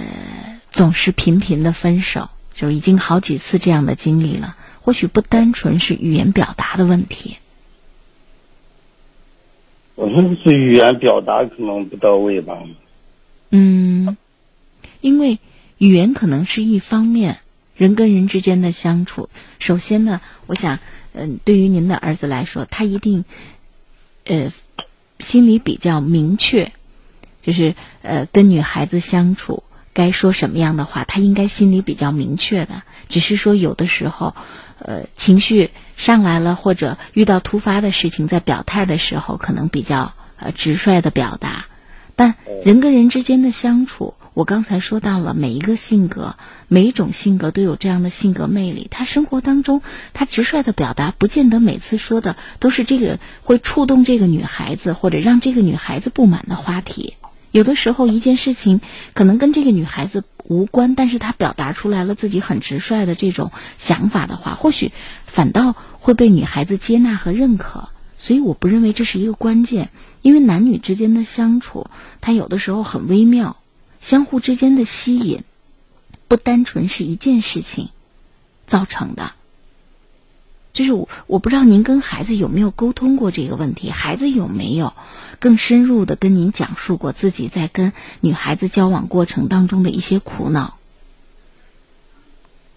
[0.70, 7.38] 总是频频的分手，就是已经好几次这样的经历了，或许不单纯是语言表达的问题。
[9.98, 12.62] 我们是语言表达可能不到位吧。
[13.50, 14.16] 嗯，
[15.00, 15.40] 因为
[15.78, 17.40] 语言可能是一方面，
[17.74, 19.28] 人跟人之间的相处，
[19.58, 20.78] 首先呢，我想，
[21.14, 23.24] 嗯，对于您的儿子来说，他一定，
[24.26, 24.52] 呃，
[25.18, 26.70] 心里比较明确，
[27.42, 34.36] 就是呃，跟女孩子相处该说什么样的话，他应该心里比较明确的，只是说有的时候。
[34.78, 41.66] 呃，情绪上来了，或者遇到突发的事情，在表态的时候，可能比较呃直率的表达。
[42.14, 46.34] 但人跟人之间的相处，我刚才说到了，每一个性格，
[46.66, 48.88] 每一种性格都有这样的性格魅力。
[48.90, 49.82] 他生活当中，
[50.14, 57.14] 他直率的表达，不见得每次说的都是这个会触动这个女孩子，或者让这个女孩子不满的话题。
[57.50, 58.80] 有的时候，一件事情
[59.14, 64.92] 可能跟这个女孩子无关，但是他表达出来了自己很直率的这种想法的话，或许
[65.26, 67.88] 反倒会被女孩子接纳和认可。
[68.18, 69.90] 所以，我不认为这是一个关键，
[70.22, 71.88] 因为男女之间的相处，
[72.20, 73.56] 他有的时候很微妙，
[74.00, 75.44] 相互之间的吸引，
[76.26, 77.90] 不单纯是一件事情
[78.66, 79.32] 造成的。
[80.78, 84.92] 就是我，我不知道您跟孩子有没有沟通过这个问题，孩子有没有？
[85.40, 90.78] 更深入的跟您讲述过自己在跟女孩子交往过程当中的一些苦恼。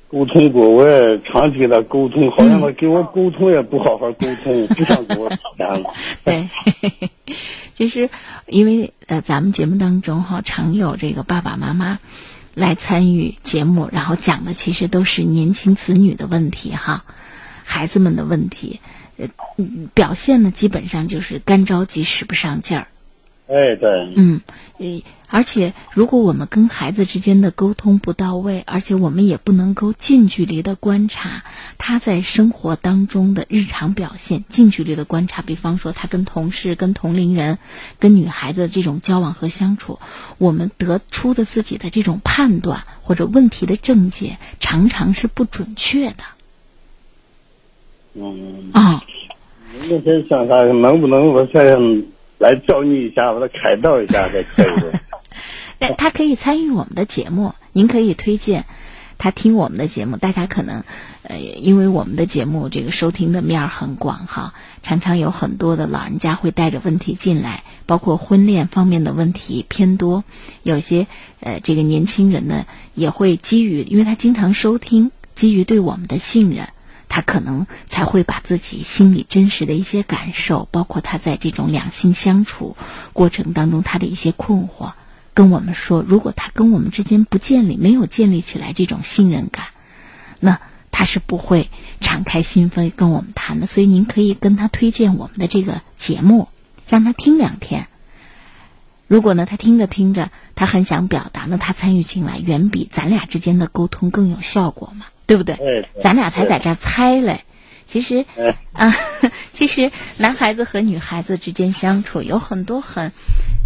[0.10, 5.30] 沟通过，我也常听他沟通，好像他跟我沟通也不好好沟通，不想跟我
[5.60, 5.84] 讲。
[6.26, 6.50] 对，
[7.78, 8.10] 其实
[8.48, 12.00] 因为呃，咱们节目当中哈，常有这个爸爸妈妈
[12.56, 17.06] 来参与节目，然后讲的其实都是年轻子女的问题哈，
[17.72, 18.82] 孩子们的问题。
[19.18, 19.28] 呃，
[19.94, 22.88] 表现呢，基本上就是干着急，使不上劲儿。
[23.48, 24.14] 哎，对。
[24.16, 24.42] 嗯，
[24.80, 31.44] 呃，而且如果我们跟孩子之间的沟通不到位，而且我们也不能够近距离的观察
[31.78, 37.60] 他在生活当中的日常表现，近距离的观察，比方说他跟同事、跟同龄人、
[38.00, 40.00] 跟女孩子这种交往和相处，
[40.38, 46.24] 我们得出的自己的这种判断或者问题的症结，常常是不准确的。
[48.14, 49.04] 嗯啊，
[49.90, 51.78] 那天想看能不能我再
[52.40, 54.72] 来教你一下，把他开导一下再可以。
[55.80, 58.66] 那他可以参与我们的节目，您可以推荐
[59.18, 60.18] 他听我们的节目。
[60.18, 60.84] 大家可能
[61.24, 64.54] 呃，因为我们的节目这个收听的面儿很广哈，
[64.84, 70.24] 常常有很多的老人家会带着问题进来，包括婚恋方面的问题偏多。
[70.64, 71.08] 有些
[71.40, 76.68] 呃，这个年轻人呢也会基于，因为他经常收听，基于对我们的信任。
[77.14, 82.78] 他可能才会把自己心里真实的一些感受，包括他在这种两性相处
[83.12, 84.94] 过程当中他的一些困惑，
[85.34, 86.02] 跟我们说。
[86.08, 89.66] 如果他跟我们之间不建立、没有建立起来这种信任感，
[90.40, 93.68] 那他是不会敞开心扉跟我们谈的。
[93.68, 96.48] 所以您可以跟他推荐我们的这个节目，
[96.88, 97.90] 让他听两天。
[99.08, 105.08] 如果呢，他听着听着，他很想表达，那他参与进来，远比咱俩之间的沟通更有效果嘛。
[105.26, 105.88] 对不对？
[106.02, 107.42] 咱俩才在这儿猜嘞。
[107.88, 108.26] 其实，
[108.72, 108.94] 啊，
[109.52, 113.12] 其实男孩子和女孩子之间相处有很多很，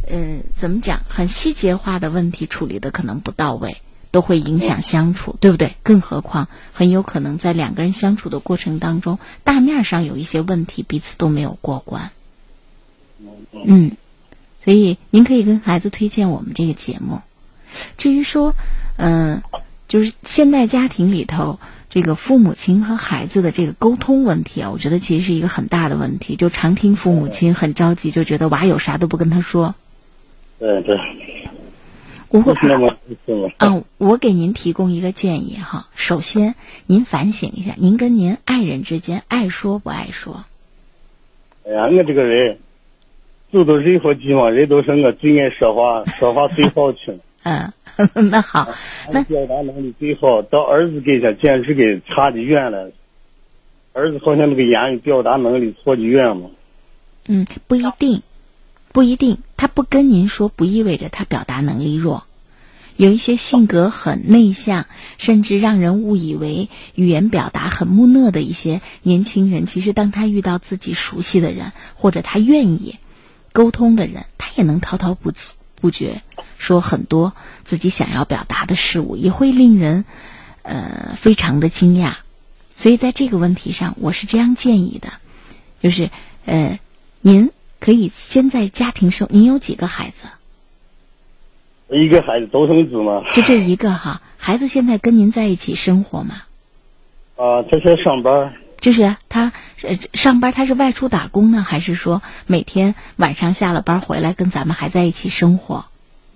[0.10, 3.78] 呃，怎么讲，很细节化的问题处理的可能不到位，
[4.10, 5.76] 都会影响相处，对不对？
[5.84, 12.10] 更何况很有可能在两个人相处的过程当中，大面上有一些问题，彼此都没有过关。
[13.52, 13.96] 嗯，
[14.64, 17.22] 所以您可以跟孩子推荐我们这个节目。
[17.98, 18.56] 至于说，
[18.98, 19.44] 嗯、
[19.88, 21.60] 就是现代家庭里头
[21.90, 26.36] 这个父母亲和孩子的这个沟通问题啊，我觉得其实是一个很大的问题。
[26.36, 29.76] 就常听父母亲很着急，就觉得娃有啥都不跟他说。
[30.58, 30.98] 对对，
[32.30, 33.50] 我会是那么是吗？
[33.58, 35.88] 啊，我给您提供一个建议哈。
[35.96, 36.56] 首先，
[36.86, 40.46] 您反省一下，您跟您爱人之间爱说不爱说？
[41.68, 42.60] 哎呀，我这个人，
[43.52, 47.74] 走到任何地方，人都说我最爱说话，说话最好听， 嗯，
[48.14, 48.74] 那好，
[49.12, 50.42] 那表达能力最好。
[50.42, 52.92] 到儿子跟前，简直给差的远了。
[53.94, 56.50] 儿子好像那个言语表达能力错得远嘛。
[57.28, 58.22] 嗯，不一定，
[58.92, 59.38] 不一定。
[59.58, 62.26] 他不跟您说，不意味着他表达能力弱。
[62.98, 64.86] 有一些性格很内向，
[65.18, 72.98] 甚至让人误以为语言表达很木讷的一些年轻人，其实当他遇到自己熟悉的人，或者他愿意
[73.54, 75.32] 沟通的人，他也能滔滔不
[75.76, 76.22] 不觉
[76.58, 80.06] 说很多自己想要表达的事物，也会令人
[80.64, 82.16] 呃非常的惊讶。
[82.76, 85.10] 所以在这个问题上，我是这样建议的，
[85.82, 86.10] 就是
[86.46, 86.80] 呃，
[87.22, 90.28] 您可以先在家庭生，您有几个孩子？
[91.88, 96.42] 一个孩子独生子嘛，就这一个哈，孩子现在跟您在一起生活吗？
[97.36, 98.56] 啊，他在上班，
[98.86, 105.86] 就是他呃上班，他是外出打工呢，还是说每天晚上下了班回来跟咱们还在一起生活？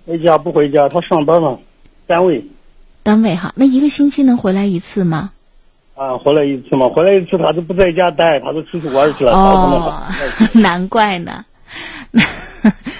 [0.04, 1.60] 回家不回家，他上班嘛，
[2.08, 2.44] 单位
[3.04, 5.30] 单位哈，那一个星期能回来一次吗？
[5.94, 10.02] 啊，回来一次嘛，回来一次他就不在家待，他就出去玩去了，哦，
[10.52, 11.44] 难怪呢。
[12.10, 12.20] 那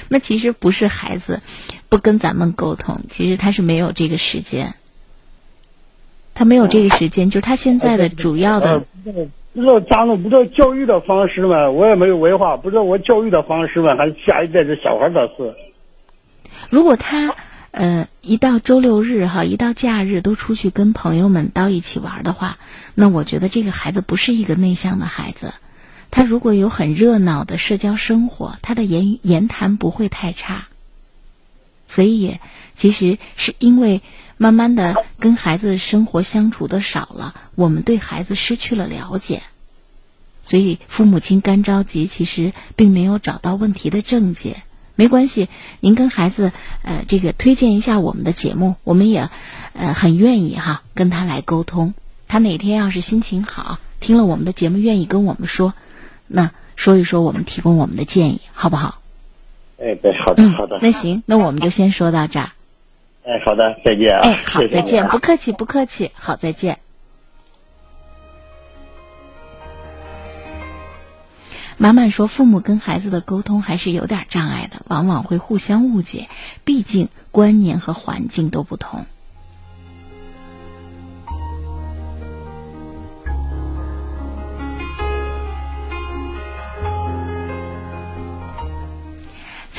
[0.07, 1.41] 那其实不是孩子
[1.89, 4.75] 不跟咱们沟通，其实他是没有这个时间，
[6.35, 8.85] 他没有这个时间，就是他现在的主要的
[9.55, 15.55] 知道咋弄，不知道教育的方式嘛，我也没有文化，不知道我教育的方式嘛，还是下一代这小孩的事。
[16.69, 17.35] 如果他
[17.73, 22.59] 呃一到周六日哈，一到假日都出去跟朋友们到一起玩的话，
[22.95, 25.53] 那我觉得这个孩子不是一个内向的孩子。
[26.13, 30.69] 他如果有很热闹的社交生活，他的言语言谈不会太差。
[31.91, 32.41] 所以也
[32.77, 34.01] 其实是因为
[34.37, 39.43] 慢慢的跟孩子生活相处的少了，我们对孩子失去了了解，
[40.41, 44.63] 所以父母亲干着急，其实并没有找到问题的症结。
[44.95, 45.49] 没关系，
[45.81, 49.29] 您跟孩子呃这个推荐一下我们的节目，我们也
[49.73, 51.95] 呃很愿意哈跟他来沟通。
[52.29, 55.75] 他哪天要是心情好，听了我们的节目，愿意跟我们说，
[56.29, 59.00] 那说一说我们提供我们的建议，好不好？
[59.81, 60.79] 哎，对，好的，好的。
[60.83, 62.51] 那行，那我们就先说到这儿。
[63.25, 64.21] 哎，好的，再见啊。
[64.23, 66.79] 哎， 好，再见，不客气，不客气，好，再见。
[71.79, 76.29] 满满说，父母跟孩子的沟通还是有点障碍的，往往会互相误解，
[76.63, 79.07] 毕竟观念和环境都不同。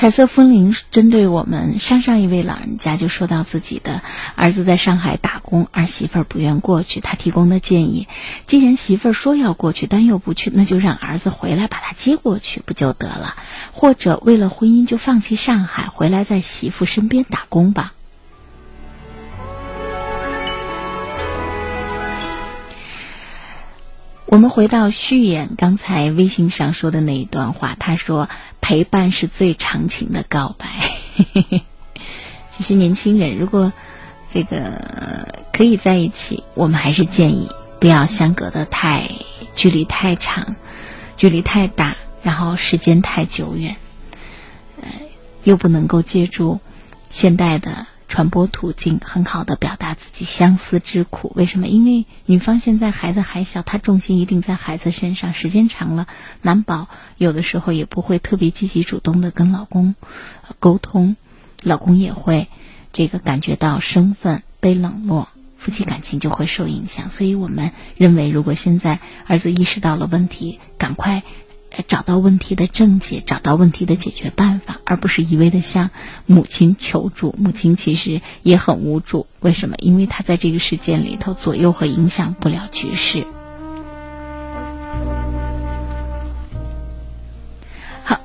[0.02, 4.02] 彩色风铃针对我们上上一位老人家就说到自己的
[4.34, 8.08] 儿子在上海打工，儿媳妇儿不愿过去，他提供的建议：
[8.48, 13.36] 既然媳妇儿说要过去，但又不去，那就让儿子回来把他接过去不就得了？
[13.70, 17.92] 或者为了婚姻就放弃上海，回来在媳妇身边打工吧。
[24.32, 28.30] 我们回到序言刚才微信上说的那一段话，他说
[28.62, 30.66] ：“陪伴是最长情的告白。
[32.50, 33.74] ”其实年轻人如果
[34.30, 39.10] 这个可以在一起，我们还是建议不要相隔的太
[39.54, 40.56] 距离太长，
[41.18, 43.76] 距离太大，然后时间太久远，
[44.80, 44.88] 呃，
[45.44, 46.58] 又不能够借助
[47.10, 47.86] 现代的。
[48.12, 51.66] 传播途径很好的表达自己相思之苦，为什么？
[51.66, 56.06] 因为女方现在孩子还小，她重心一定在孩子身上，时间长了，
[56.42, 59.94] 难保有的时候也不会特别积极主动的跟老公
[60.58, 61.16] 沟通，
[61.62, 62.48] 老公也会
[62.92, 67.08] 这个感觉到身份被冷落，夫妻感情就会受影响。
[67.08, 71.22] 所以我们认为，如果现在儿子意识到了问题，赶快。
[71.88, 75.90] 找到问题的症结，找到问题的解决办法，而不是一味的向
[76.26, 77.34] 母亲求助。
[77.38, 79.76] 母亲其实也很无助，为什么？
[79.78, 83.26] 因为她在这个事件里头左右和影响不了局势。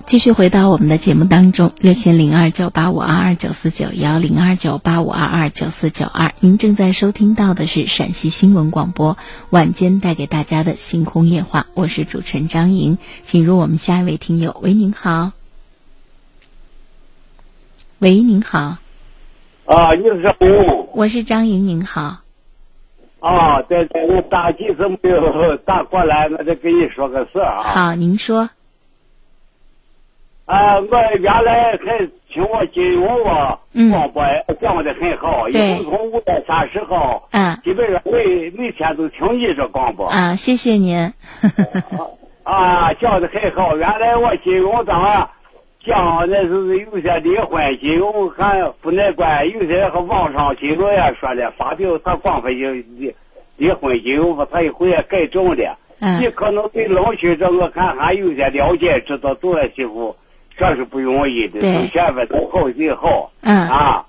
[0.07, 9.17] 继续回到我们的节目当中，热线零二九八五二二九四九幺零二九八五二二九四九二，您正在收听到的是陕西新闻广播
[9.49, 15.33] 晚间带给大家的星空夜话，我是主持人张莹，请入我们下一位听友，喂，您好。
[17.99, 18.77] 喂，您好，
[19.65, 22.19] 啊，你是我我是张莹，您好。
[23.19, 27.63] 啊，对对，我打几次没有打过来，那就跟你说个事儿啊。
[27.63, 28.49] 好，您说。
[30.47, 33.59] 啊，我原来还听我金融啊
[33.91, 34.23] 广播
[34.61, 40.07] 讲的很好，从五月三十号，嗯，基本上每每天都听你这广播。
[40.07, 41.11] 啊，谢谢您。
[42.43, 43.75] 啊，讲的很好。
[43.75, 45.29] 原来我金融当
[45.85, 53.13] 讲那是有些离婚金融还不那关，有些和网上金融也说了，发表他光分就离
[53.57, 55.77] 离婚金融，他一回也改正了。
[55.99, 56.21] 嗯。
[56.21, 60.15] 你可能对老学这我看还有些了解，知道做儿媳妇。
[60.57, 63.31] 这是不容易的，从前面都好最好。
[63.41, 64.05] 嗯啊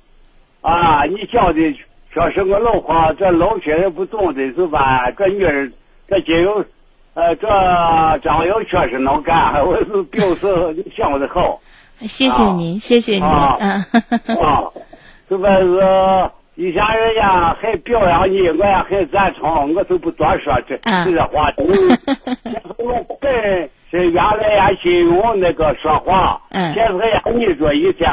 [0.60, 1.04] 啊！
[1.04, 1.76] 你讲的
[2.10, 5.10] 说是我老话，这老些人不懂的是吧？
[5.10, 5.72] 这女人，
[6.08, 6.64] 这金融，
[7.14, 7.46] 呃，这
[8.22, 11.60] 张瑶确实能干，我是表示你想的好。
[12.00, 13.22] 谢谢您，谢谢您。
[13.24, 13.84] 嗯
[14.40, 14.70] 啊，
[15.28, 16.30] 是不是？
[16.60, 21.62] 以前人家还表扬你，我也很赞成，我就不多说这这些话题。
[22.78, 23.70] 我本。
[23.90, 26.42] 是原来也，金融那个说话，
[26.74, 28.10] 现在呀，你说一天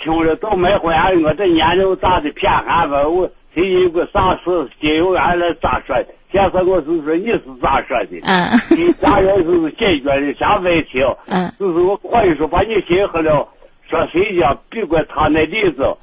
[0.00, 6.06] 听着都没回来，我这年龄大的偏寒问我谁有个啥事，金融原来咋说的？
[6.32, 8.20] 现在我就说你是咋说的？
[8.24, 11.04] 嗯，你咋样是解决的啥问题？
[11.26, 13.46] 嗯，就是我可以说把你心喝了，
[13.88, 15.94] 说谁家比过他那例子，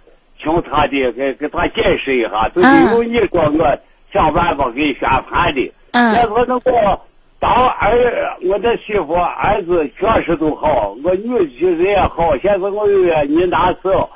[0.42, 3.78] 听他的给给他解释一下，就是由你说我
[4.12, 5.72] 想办法给宣传的。
[5.92, 7.00] 嗯，现在那个。
[7.42, 12.36] 当儿，我的媳妇儿子确实都好，我女婿人也好。
[12.36, 14.10] 现在我有你那时候，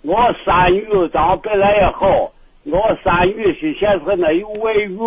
[0.00, 4.98] 我三女当本来也好，我三女婿现在那有外遇，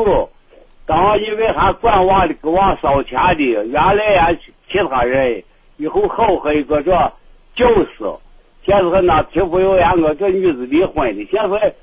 [0.85, 4.29] 当因为还管娃的给娃烧钱的，原来呀
[4.69, 5.43] 其他人
[5.77, 6.91] 以后好和一个这
[7.55, 8.05] 教师，
[8.67, 11.73] 现在那皮肤有眼，我这女子离婚的，现在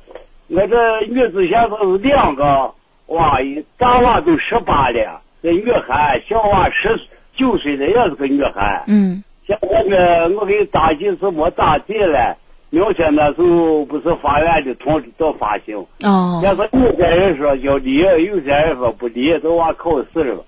[0.49, 2.75] 我这女子现在是两个
[3.07, 3.39] 娃，
[3.79, 5.23] 大娃都十八了。
[5.43, 7.01] 这女孩，小娃十
[7.35, 8.85] 九岁的也是个女孩。
[8.87, 9.25] 嗯。
[9.47, 12.37] 现在呢，我给你打几次没打地了，
[12.69, 15.87] 明天那时候不是法院的通知到发行。
[16.03, 16.41] 哦。
[16.43, 20.45] 现在有些人说要离，有些人说不离，都往考试了。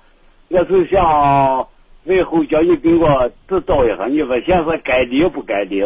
[0.48, 1.66] 我就想
[2.04, 5.82] 以后叫你给我指导一下，你说现在该离不该离？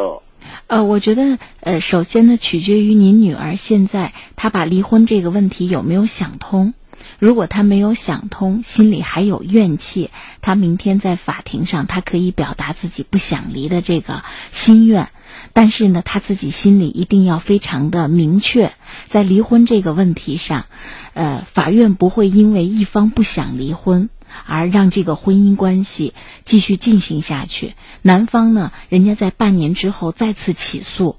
[0.67, 6.75] 呃，我觉得呃，首先呢，取决于您女儿现在她把离婚这个问题有没有想通。
[7.19, 14.23] 如果她没有想通，心里还有怨气，她明天在法庭上，她可以表达自己不想离的这个
[14.53, 15.09] 心愿。
[15.53, 18.73] 但是呢，他自己心里一定要非常的明确，
[19.07, 20.67] 在离婚这个问题上，
[21.15, 24.11] 呃，法院不会因为一方不想离婚
[24.47, 26.15] 而让这个婚姻关系
[26.45, 27.75] 继续进行下去。
[28.03, 31.17] 男方呢，人家在半年之后再次起诉，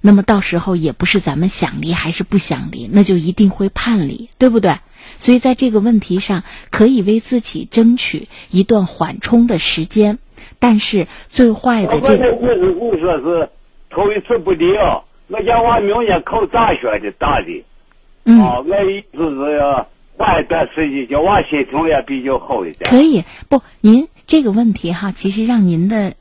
[0.00, 4.78] 那么到时候也不是咱们想离还是不想离，那就一定会判离，对不对？
[5.18, 10.18] 所以在这个问题上，可以为自己争取一段缓冲的时间，
[10.58, 12.32] 但是最坏的这个。
[12.34, 13.50] 我这意思说是
[13.90, 17.64] 头一次不离啊，我讲我明年考大学的大的，
[18.24, 19.86] 嗯，啊，我意思是
[22.88, 23.62] 可以不？
[23.80, 26.14] 您这个问题哈，其实让您的。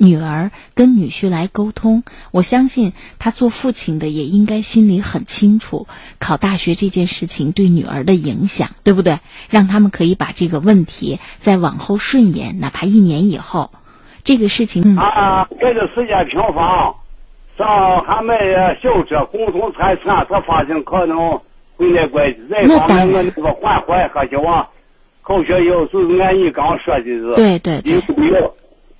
[0.00, 5.88] 女儿跟女婿来沟通，我相信他做父亲的也应该心里很清楚，
[6.20, 9.18] 考大学这件事情对女儿的影响，对不对？
[9.50, 13.72] 让他们可以把这个问题再往后顺延，哪怕一年以后，
[14.22, 16.94] 这个事情啊，这个时间平房，
[17.58, 21.40] 上还买小车，共同财产，他发现可能
[21.78, 22.38] 会那关系。
[22.50, 24.68] 这方面我那个缓缓，还希望
[25.22, 28.02] 考学以后是按你刚说的是，对对对。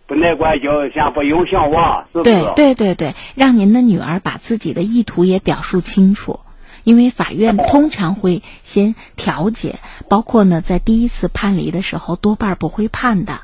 [0.07, 2.25] 不那关就先不影响我，是不是？
[2.57, 6.41] 对对对对，让您的女儿把自己的意图也表述清楚，
[6.83, 13.41] 因为法院通常会先调解，包括呢在第一次判离的时候多半不会判的，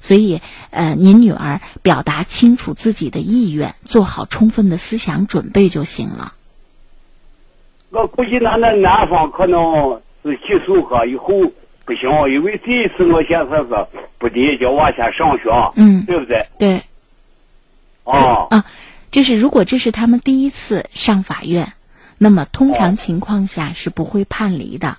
[0.00, 6.32] 所以呃，您女儿表达清楚自己的意愿，做好充分的思想准备就行了。
[7.96, 11.32] 我估计那那男方可能是起诉哈以后。
[11.86, 13.86] 不行，因为这一次我现在是
[14.18, 16.48] 不得叫我先上学，嗯，对不对？
[16.58, 16.82] 对。
[18.02, 18.48] 哦。
[18.50, 18.64] 啊，
[19.12, 21.74] 就是如果这是他们第一次上法院，
[22.18, 24.98] 那么通常情况下是不会判离的。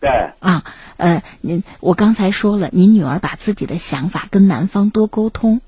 [0.00, 0.30] 对。
[0.38, 0.64] 啊，
[0.96, 5.60] 呃，您我刚才说了，您女儿把自己的想法跟男方多沟通，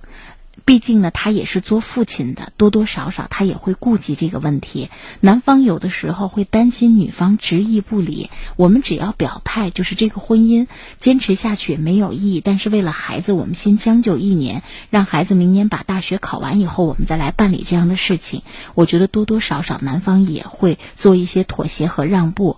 [0.65, 4.89] 毕竟呢，他也是做父亲的，多多少少他也会顾及这个问题。
[5.21, 10.67] 男方有的时候会担心女方执意不理，我们只要表态，就是这个婚姻
[10.99, 12.41] 坚持下去没有意义。
[12.41, 18.43] 但是为了孩子，我们先将就一年，让孩子明年把大学考完以后，我们再来办理这样的事情。
[18.75, 22.57] 我觉得多多少少男方也会做一些妥协和让步。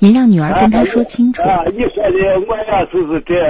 [0.00, 1.42] 您让女儿跟他说清楚。
[1.42, 3.40] 啊，你说的，我要就是这，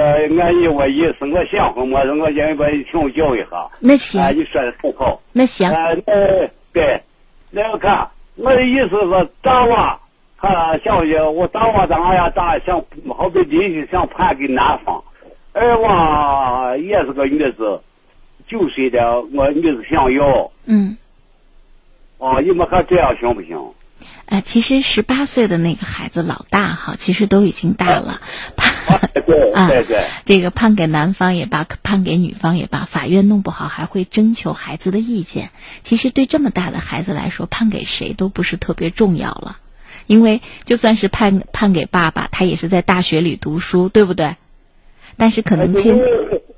[0.41, 3.69] 按你我意思，我想和我，我应该听我教一下。
[3.79, 4.19] 那行。
[4.19, 5.21] 啊，你说的很好。
[5.31, 5.69] 那行。
[5.69, 7.01] 啊，那对，
[7.51, 9.99] 那我看我的意思是，大娃
[10.39, 12.83] 他想要，我大娃当俺家大想，
[13.15, 15.03] 好比邻居想判给男方，
[15.53, 17.79] 二娃也是个女子，
[18.47, 20.51] 九岁的，我女子想要。
[20.65, 20.97] 嗯。
[22.17, 23.55] 哦，你们看这样行不行？
[24.31, 28.21] 呃，其实十八岁的那个孩子老大哈，其实都已经大了，
[28.55, 28.71] 判
[29.55, 35.49] 啊，对对， 这个判给男方也罢，判给女方也罢，法院弄不好还会征求孩子的意见。
[35.83, 39.57] 其实对这么大的孩子来说，判给谁都不是特别重要了，
[40.05, 44.35] 因为就算是判判给爸爸，他也是在大学里读书，对不对？
[45.17, 45.99] 但是可能亲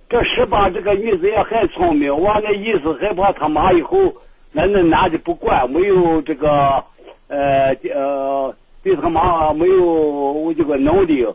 [0.10, 4.18] 这十八这个女子也很聪明，我那意思害怕他妈以后
[4.52, 6.84] 那那男的不管，没有这个。
[7.32, 8.54] 呃呃，
[8.84, 11.26] 对他妈没有我这个能力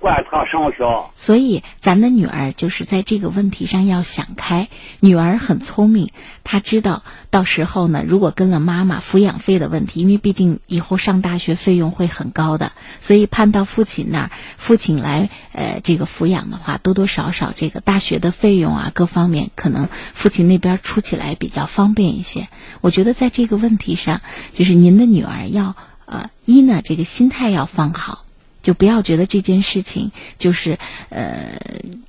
[0.00, 4.68] 管他上学，所以咱的女儿就是在这个问题上要想开。
[5.00, 6.10] 女儿很聪明，
[6.42, 22.48] 她知道到时候呢，如果跟了妈妈抚养费的问题，因为毕竟以后上大学费用会很高的，所以判到父亲那儿，父亲来呃这个抚养的话，多多少少这个大学的费用啊各方面，可能父亲那边出起来比较方便一些。
[22.80, 24.22] 我觉得在这个问题上，
[24.54, 25.76] 就是您的女儿要
[26.06, 28.24] 呃一呢，这个心态要放好，
[28.62, 31.60] 就不要觉得这件事情就是呃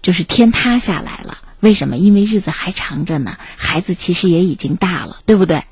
[0.01, 1.37] 就是天塌下来了。
[1.59, 1.97] 为什么？
[1.97, 5.63] 因为日子还长着呢，孩子其实也已经大了，对不对？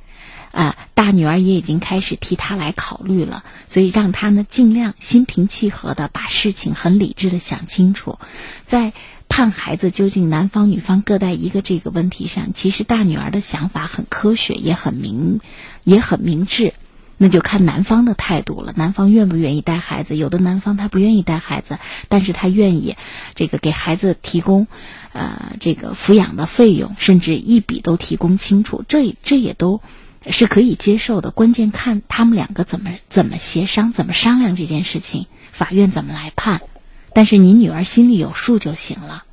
[0.51, 8.19] 啊，大女儿也已经开始替他来考虑了，所以让他呢尽量心平气和的把事情很理智的想清楚，
[8.65, 8.93] 在。
[9.31, 15.39] 判孩子究竟男方女方各带一个这个问题上，其实大女儿的想法很科学，也很明，
[15.83, 16.73] 也很明智。
[17.21, 20.15] 那就看男方的态度了，男方愿不愿意带孩子？
[20.15, 22.95] 有的男方他不愿意带孩子，但是他愿意
[23.35, 24.67] 这个给孩子提供
[25.11, 29.81] 呃这个抚养的费用，甚至一笔都提供清楚，这这也都
[30.27, 31.29] 是可以接受的。
[31.29, 36.61] 关键看他们两个怎么怎么协商，怎么商量这件事情，法院怎么来判。
[37.13, 39.25] 但是你女儿心里有数就行了。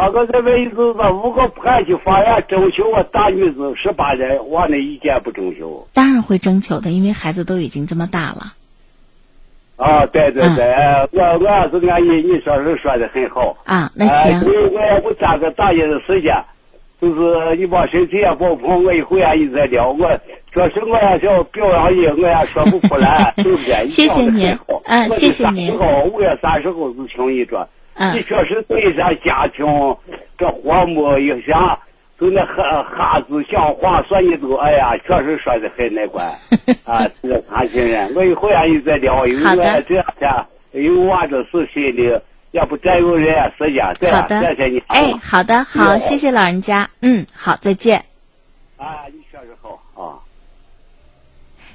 [0.00, 5.86] 啊，我这边意思是，五个判去法院征求我大女子十八人，我的意见不征求。
[5.92, 8.54] 当然会征求的，因为孩子都已经这么大了。
[9.76, 10.74] 啊，对对对，
[11.12, 13.58] 我我也是安意，你说是说的很好。
[13.64, 14.40] 啊，那行。
[14.40, 16.44] 我我也不占个大爷的时间，
[16.98, 20.18] 就是你把身体也不碰，我一会儿一直在聊我。
[20.50, 23.86] 确实，我也想表扬你，我也说不出来，对不对？
[23.92, 25.78] 谢谢您，嗯，谢谢您。
[26.10, 27.44] 五月三十号是听你
[28.00, 29.66] 说，你确实对咱家庭
[30.38, 31.78] 这和睦影响，
[32.18, 36.26] 就那哈哈子讲话说你都，哎呀，确实说的很那关
[36.84, 40.30] 啊，这个年轻人，我一会儿你再聊，因为我这两天
[40.72, 42.18] 因为我这事心里
[42.52, 44.26] 也不占用人家时间，对吧？
[44.28, 44.82] 谢谢你。
[44.86, 48.04] 哎，好的，好，谢谢老人家，嗯，好，再见。
[48.76, 49.19] 啊，你。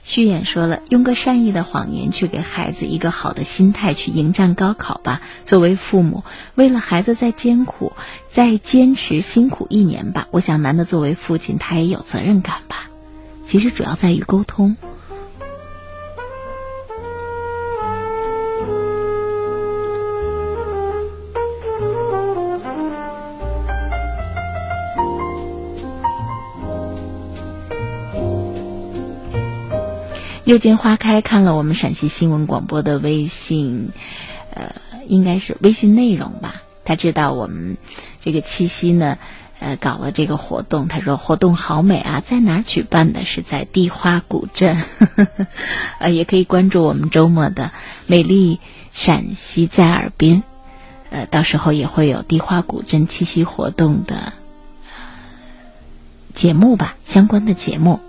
[0.07, 5.19] 虚掩说了，用个善意的谎言去给孩子一个好的心态去迎战高考吧。
[5.45, 7.91] 作为父母，为了孩子再艰苦、
[8.29, 10.27] 再坚持辛苦一年吧。
[10.29, 12.91] 我想，男的作为父亲，他也有责任感吧。
[13.47, 14.77] 其实主要在于沟通。
[30.45, 33.89] 又见花开看了我们陕西新闻广播的微信，
[34.53, 34.75] 呃，
[35.07, 36.61] 应该是微信内容吧。
[36.83, 37.77] 他知道我们
[38.21, 39.17] 这个七夕呢，
[39.57, 40.87] 呃，搞了这个活动。
[40.87, 43.25] 他说活动好美啊，在哪儿举办的？
[43.25, 44.77] 是在地花古镇。
[45.97, 47.71] 呃，也可以关注我们周末的
[48.05, 48.59] 美丽
[48.93, 50.43] 陕西在耳边。
[51.09, 54.33] 呃，到时候也会有地花古镇七夕活动的
[56.35, 57.99] 节目吧，相关的节目。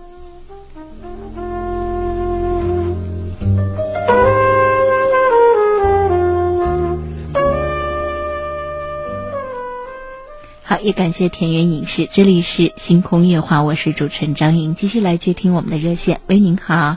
[10.68, 16.20] 好，也感谢田园影视，这里是星空夜话，我是主持人张莹，继续来接听我们的热线。
[16.26, 16.96] 喂，您好。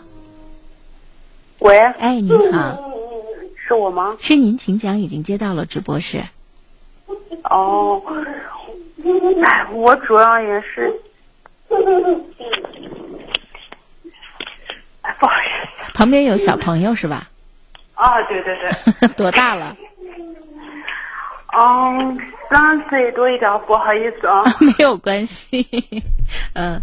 [1.60, 2.92] 喂，哎，您好，
[3.56, 4.18] 是我吗？
[4.20, 6.24] 是您，请讲，已经接到了直播室。
[7.44, 8.02] 哦，
[9.44, 10.92] 哎，我主要也是，
[15.02, 15.46] 哎，不好意
[15.86, 17.30] 思旁边有小朋友是吧？
[17.94, 19.78] 啊，对对对， 多大了？
[21.58, 22.18] 嗯，
[22.50, 24.44] 三岁多一点，不好意思啊。
[24.60, 25.66] 没有关系。
[26.54, 26.82] 嗯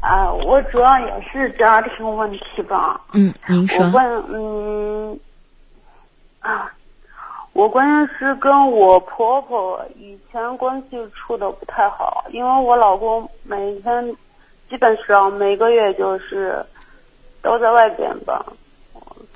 [0.00, 3.00] 啊，我主要也是家庭问题吧。
[3.12, 3.90] 嗯，您说我。
[3.90, 5.18] 关嗯
[6.40, 6.72] 啊，
[7.52, 14.16] 我关键是跟我婆婆以前关系处的不太好，因为我老公每天
[14.70, 16.64] 基本上每个月就是
[17.42, 18.44] 都在外边吧，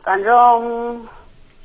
[0.02, 1.06] 反正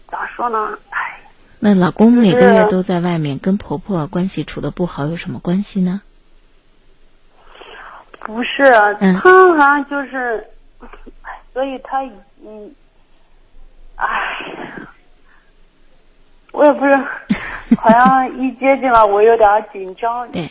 [0.09, 1.16] 咋说呢，哎，
[1.59, 6.01] 那老公每个月都在外面，跟婆婆关系处的不好有什么关系呢？
[8.19, 8.63] 不是，
[8.99, 9.15] 嗯。
[9.15, 10.47] 他好像就是，
[11.23, 12.01] 哎所以他
[12.45, 12.71] 嗯，
[13.95, 14.07] 哎，
[16.51, 16.95] 我也不是，
[17.79, 20.49] 好像一接近了，我有点紧张，对，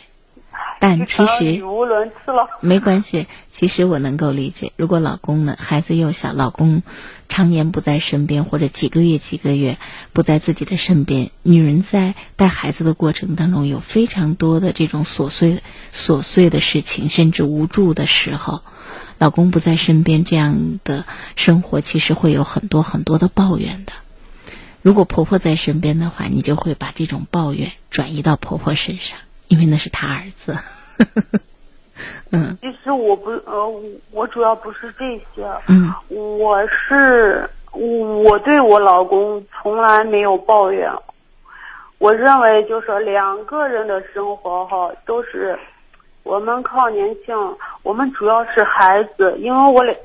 [0.79, 2.47] 但其实语无伦次了。
[2.61, 4.71] 没关系，其实我能够理解。
[4.75, 6.83] 如果老公呢，孩子又小，老公
[7.29, 9.77] 常年不在身边，或者几个月、几个月
[10.13, 18.61] 不在自己的身边，女人在带孩子的过程当中，有非常多的这种琐碎、琐碎的事情，甚至无助的时候，
[19.17, 21.05] 老公不在身边，这样的
[21.35, 23.93] 生活其实会有很多很多的抱怨的。
[24.83, 30.57] 如果婆婆在身边的话，你就会把这种抱怨转移到婆婆身上，因为那是他儿子。
[32.31, 33.81] 嗯其实我不呃，
[34.11, 40.91] 我主要不是这些，嗯我是我对我老公从来没有抱怨。
[41.97, 45.57] 我认为就是两个人的生活哈，都是
[46.23, 47.35] 我们靠年轻，
[47.81, 49.97] 我们主要是孩子，因为我两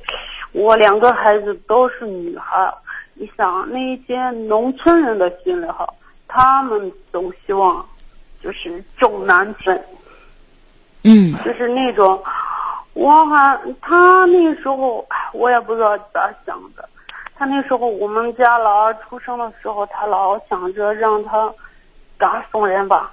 [0.53, 2.73] 我两个孩子都是女孩。
[3.15, 5.87] 你想那些农村人的心里哈，
[6.27, 7.85] 他们总希望
[8.43, 9.73] 就是重男轻
[11.03, 11.33] 女。
[11.35, 12.23] 嗯就是那种，
[12.95, 16.89] 我还他那时候，哎我也不知道咋想的。
[17.35, 21.53] 他那时候我们家老二出生的时候，他老想着让他
[22.17, 23.13] 赶送人吧，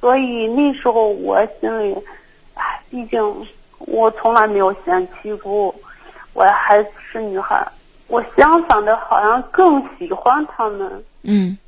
[0.00, 1.96] 所以那时候我心里，
[2.54, 3.46] 哎，毕竟
[3.78, 5.74] 我从来没有嫌弃过，
[6.34, 7.66] 我还是女孩，
[8.06, 11.04] 我相反的好像更喜欢他们。
[11.22, 11.58] 嗯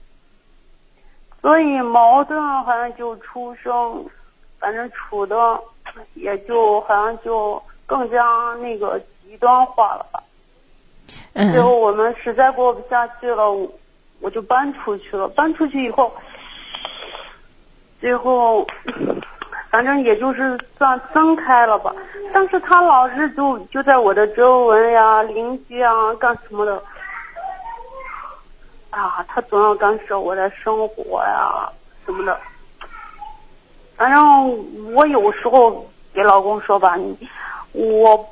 [1.40, 4.04] 所以矛盾好像就出生，
[4.58, 5.60] 反正处的
[6.14, 8.24] 也就好像就更加
[8.60, 10.22] 那个极端化了吧。
[11.34, 13.70] 嗯最后我们实在过不下去了，我
[14.20, 15.28] 我就搬出去了。
[15.28, 16.12] 搬出去以后，
[18.00, 18.66] 最后
[19.70, 21.94] 反正也就是算分开了吧。
[22.32, 26.82] 但是他老是就就在我的周围呀、邻居啊干什么的。
[28.98, 31.70] 啊，他总要干涉我的生活呀
[32.04, 32.38] 什么的。
[33.96, 37.16] 反正我有时候给老公说吧，你
[37.72, 38.28] 我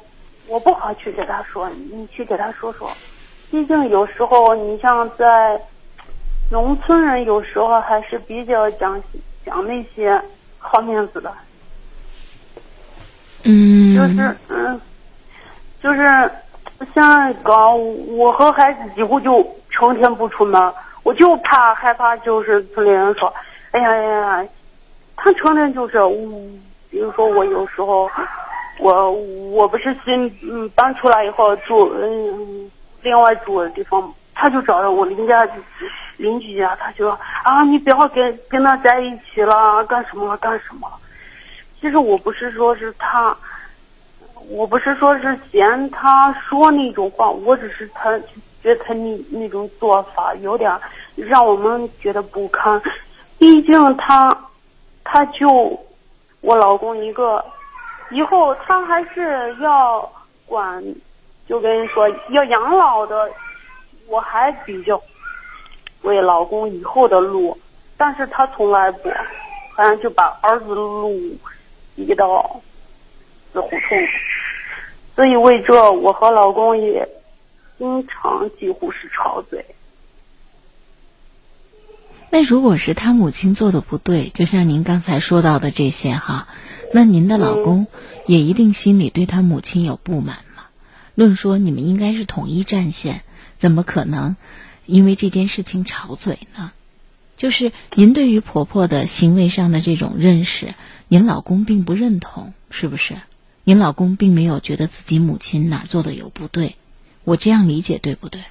[0.47, 2.91] 我不好去给他说，你去给他说说。
[3.51, 5.61] 毕竟有时候你像在
[6.51, 9.01] 农村人，有时候还是比较讲
[9.45, 10.21] 讲那些
[10.59, 11.33] 好面子的，
[13.45, 14.81] 嗯，就是嗯，
[15.83, 16.01] 就是
[16.93, 19.43] 现在搞我和孩子几乎就
[19.77, 20.73] 成天不出门，
[21.03, 23.33] 我就怕害怕，就是村里人说，
[23.73, 24.49] 哎呀呀呀，
[25.15, 28.11] 他成天就是，嗯，比如说我有时候，
[28.79, 32.71] 我我不是新搬出来以后住嗯
[33.03, 35.47] 另外住的地方，他就找着我邻家
[36.17, 40.91] 邻居家，他就说啊你不要跟跟他在一起了，干什么了干什么。
[41.83, 43.37] 其实我不是说是他，
[44.49, 48.19] 我不是说是嫌他说那种话，我只是他
[48.67, 50.77] 觉得他那那种做法有点
[51.15, 52.83] 让我们觉得不堪。
[53.39, 54.37] 毕竟他，
[55.05, 55.79] 他就
[56.41, 57.45] 我老公一个，
[58.11, 60.11] 以后他还是要
[60.47, 60.83] 管，
[61.49, 63.31] 就跟你说要养老的，
[64.09, 65.01] 我还比较
[66.03, 67.57] 为老公以后的路，
[67.97, 69.09] 但是他从来不，
[69.77, 71.17] 好像就把儿子的路
[71.95, 72.61] 逼到
[73.53, 73.99] 死胡同，
[75.15, 77.09] 所以为这我和老公也
[77.79, 79.67] 经常几乎是吵嘴。
[82.31, 86.49] 那如果是他母亲做的不对，就像您刚才说到的这些哈，
[86.93, 87.87] 那您的老公
[88.27, 90.65] 也一定心里对他母亲有不满嘛？
[91.15, 93.23] 论说你们应该是统一战线，
[93.57, 94.37] 怎么可能
[94.85, 96.73] 因为这件事情吵嘴呢？
[97.37, 100.75] 就是您对于婆婆的行为上的这种认识，
[101.09, 103.17] 您老公并不认同，是不是？
[103.63, 106.77] 您老公并没有觉得自己母亲哪儿做的有不对，
[107.27, 108.45] 我这样理解对不对？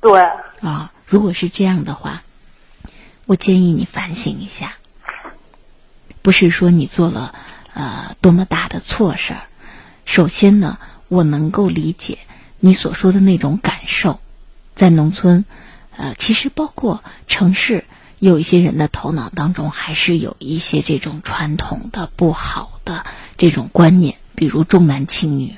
[0.00, 0.20] 对，
[0.60, 2.24] 啊，如果是这样的话，
[3.26, 4.74] 我建议你反省一下。
[6.20, 7.32] 不是说你做了
[7.72, 9.42] 呃多么大的错事儿。
[10.04, 12.18] 首先呢，我能够理解
[12.58, 14.20] 你所说的那种感受，
[14.74, 15.44] 在农村，
[15.96, 17.84] 呃，其实包括城市，
[18.18, 23.06] 有一些人的头脑当中还是有一些这种传统的不好的
[23.36, 25.54] 这种观念，比如重男轻女。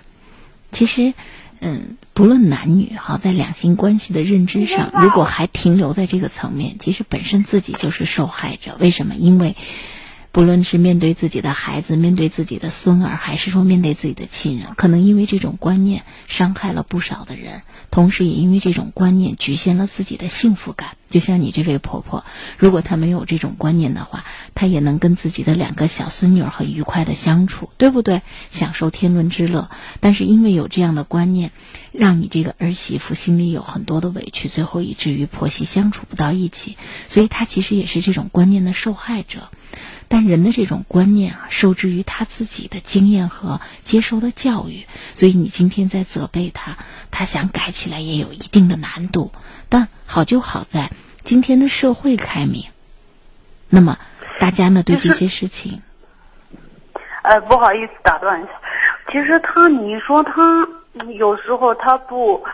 [0.72, 1.14] 其实，
[1.60, 8.76] 嗯，不论男女哈，在两性关系的认知上，如果还停留在这个层面，其实本身自己就是受害者。
[8.78, 9.14] 为什么？
[9.14, 9.56] 因为。
[10.33, 17.61] 不论是面对自己的孩子，面对自己的孙儿，还是说面对自己的亲人，可能因为这种观念伤害了不少的人，
[17.91, 20.97] 同时也因为这种观念局限了自己的幸福感。
[21.11, 22.24] 就像你这位婆婆，
[22.57, 24.24] 如果她没有这种观念的话，
[24.55, 28.22] 她也能跟自己的两个小孙女儿很愉快的相处，对不对？
[28.51, 29.68] 享受天伦之乐。
[30.01, 31.51] 但是因为有这样的观念，
[31.93, 36.78] 让你这个儿媳妇心里有很多的委屈，最后以至于婆媳相处不到一起，
[37.11, 39.51] 所以她其实也是这种观念的受害者。
[40.12, 44.84] 但人的这种观念啊，受制于他自己的经验和接受的教育，
[45.14, 46.76] 所以你今天在责备他，
[47.10, 49.32] 他想改起来也有一定的难度。
[49.70, 50.90] 但好就好在
[51.24, 52.66] 今天的社会开明，
[53.70, 53.98] 那么
[54.38, 55.80] 大家呢对这些事情，
[57.22, 58.50] 呃，不好意思打断一下，
[59.10, 60.68] 其实他，你说他
[61.14, 62.44] 有时候他不，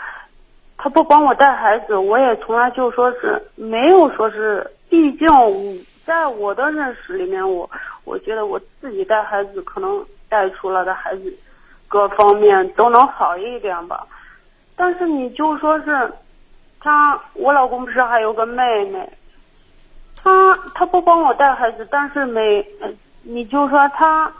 [0.77, 5.29] 他不帮我带孩子，我也从来就说是没有说是，毕竟。
[6.09, 7.71] 在我的认识里面，我
[8.05, 11.39] 我觉得我自己带孩子，可能带出来的孩子
[11.87, 14.07] 各方面都能好一点吧。
[14.75, 16.11] 但是你就说是
[16.81, 19.07] 他，我老公不是还有个妹妹，
[20.17, 22.67] 他他不帮我带孩子，但是每
[23.21, 24.33] 你就说他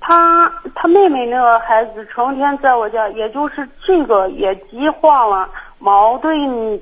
[0.00, 6.78] 他他妹妹那个孩子成天在我家，也就是这个也激化了矛盾，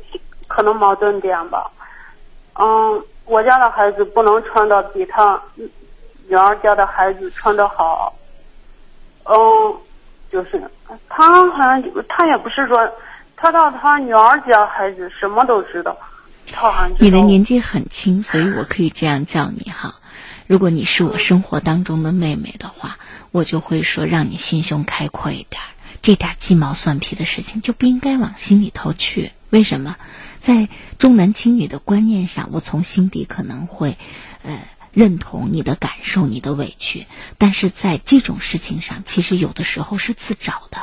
[0.48, 1.70] 可能矛盾点吧，
[2.58, 3.00] 嗯。
[3.24, 5.40] 我家的孩子不能穿的比他
[6.28, 8.14] 女儿家的孩子穿的好，
[9.24, 9.34] 嗯，
[10.30, 10.62] 就是
[11.08, 12.90] 他好像他也不是说，
[13.36, 15.96] 他到他女儿家孩子什么都知道，
[16.52, 19.96] 他好像你的年纪很轻，所以我可以这样叫你哈。
[20.46, 22.98] 如果你是我生活当中的妹妹的话，
[23.30, 25.62] 我就会说让你心胸开阔一点，
[26.02, 29.32] 这点鸡毛蒜皮的事情就不应该往心里头去。
[29.48, 29.96] 为什么？
[30.44, 30.68] 在
[30.98, 33.96] 重男轻女的观念上，我从心底可能会，
[34.42, 34.60] 呃，
[34.92, 37.06] 认同你的感受、你的委屈。
[37.38, 40.82] 但是在这种事情上，其实有的时候是自找的。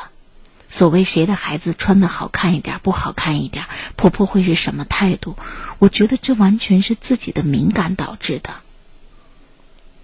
[0.67, 3.65] 所谓谁的孩子穿的好看一点、不好看一点，
[3.97, 5.37] 婆婆会是什么态度？
[5.77, 8.55] 我觉得这完全是自己的敏感导致的。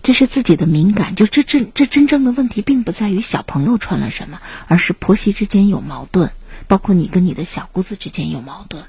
[0.03, 6.31] 这是自己的敏感，就这这这真正的问题，并不在于小朋友穿了什么，而是婆媳之间有矛盾，
[6.67, 8.85] 包括你跟你的小姑子之间有矛盾。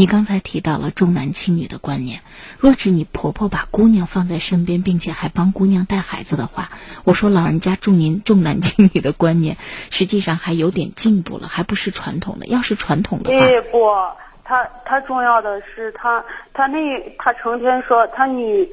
[0.00, 2.22] 你刚才提到了重男轻女的观念，
[2.58, 6.70] 若是你婆婆把姑娘放在身边，并且还帮姑娘带孩子的话，
[7.04, 9.58] 我说老人家重您重男轻女的观念，
[9.90, 12.46] 实际上还有点进步了，还不是传统的。
[12.46, 13.90] 要是传统的话，不，
[14.42, 16.24] 他他重要的是他
[16.54, 18.66] 他那他成天说他女，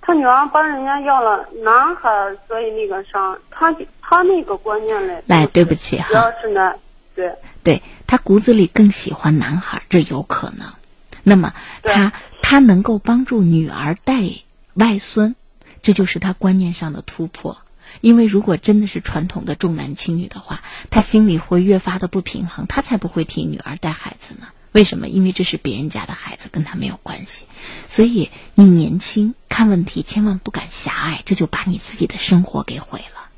[0.00, 2.08] 他女儿帮人家要了男孩，
[2.46, 5.20] 所以那个啥，他他那个观念嘞。
[5.26, 6.06] 来，对不起哈。
[6.06, 6.78] 主要是男，
[7.16, 7.34] 对。
[7.64, 10.72] 对他骨子里更喜欢男孩，这有可能。
[11.22, 14.22] 那么他他能够帮助女儿带
[14.74, 15.34] 外孙，
[15.82, 17.58] 这就是他观念上的突破。
[18.00, 24.48] 因为如果真的是传统的重男轻女的话，他心里会越发的不平衡，他才不会替女儿带孩子呢。
[24.72, 25.06] 为什么？
[25.08, 27.46] 因为这是别人家的孩子，跟他没有关系。
[27.88, 33.28] 所以你年轻看问题千万不敢狭隘，这就把你自己的生活给毁了。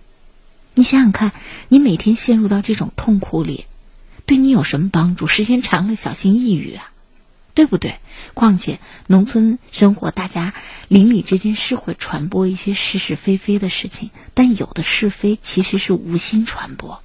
[0.74, 1.32] 你想想看，
[1.68, 3.66] 你每天陷入到这种痛苦里。
[4.26, 5.26] 对你有什么帮助？
[5.26, 6.90] 时间长了，小心抑郁啊，
[7.54, 8.00] 对不对？
[8.34, 10.52] 况且农村生活，大家
[10.88, 17.00] 邻里之间是会传播一些是是非非的事情，但有的是非其实是无心传播。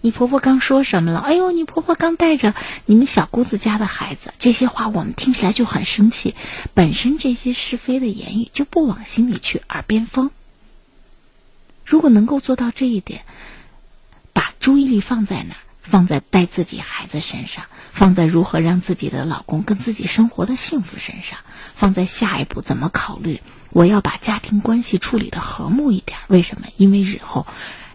[0.00, 1.20] 你婆婆刚说什么了？
[1.20, 2.54] 哎呦，你婆婆刚带着
[2.84, 6.34] 你们小姑子家的孩子，这些话我们听起来就很生气。
[6.74, 10.30] 本身这些是非的言语就不往心里去，耳边风。
[11.84, 13.22] 如果能够做到这一点，
[14.32, 15.60] 把注意力放在哪儿？
[15.90, 21.38] 放在带自己孩子身上，放在如何让自己的老公跟自己生活的幸福身上，
[21.74, 23.40] 放在下一步怎么考虑？
[23.70, 26.18] 我要把家庭关系处理的和睦一点。
[26.28, 26.66] 为什么？
[26.76, 27.46] 因为日后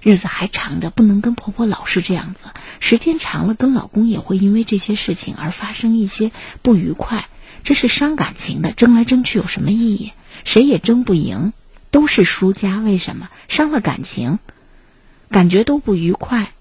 [0.02, 2.46] 日子还长着，不能跟婆婆老是这样子。
[2.80, 6.32] 时间长了，跟老公也会因为这些事情而发生一些
[6.64, 7.28] 不愉快，
[7.64, 8.72] 这是伤感情的。
[8.72, 10.14] 争来争去有什么意义？
[10.46, 11.54] 谁也争不赢，
[11.92, 12.80] 都是输家。
[12.80, 13.30] 为什么？
[13.48, 14.40] 伤了感情，
[15.30, 16.53] 感觉都不愉快。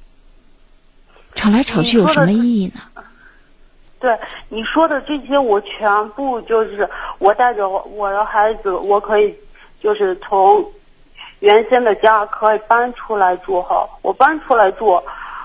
[1.34, 2.80] 吵来吵去有什么意义呢？
[3.98, 4.18] 对
[4.48, 9.32] 你说的这些，我全部就是我带着我的孩子，我可以
[9.80, 10.64] 就是从
[11.38, 13.88] 原先的家可以搬出来住哈。
[14.02, 15.00] 我搬出来住，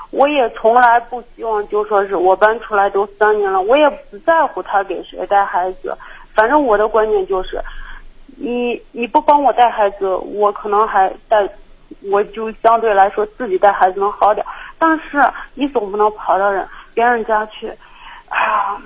[0.09, 5.95] 我也从来不希望就说是我搬出来都三年了，我也不在乎他给谁带孩子。
[6.33, 7.61] 反正我的观念就是，
[8.38, 11.47] 你你不帮我带孩子，我可能还带，
[12.11, 14.43] 我就相对来说自己带孩子能好点。
[14.80, 15.23] 但是
[15.53, 17.69] 你总不能跑到人别人家去，
[18.30, 18.82] 啊，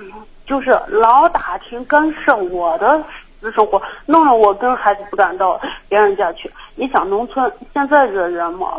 [0.46, 3.02] 就是老打听干涉我的
[3.40, 6.50] 私生活，弄得我跟孩子不敢到别人家去。
[6.74, 8.72] 你想农村现在这人嘛，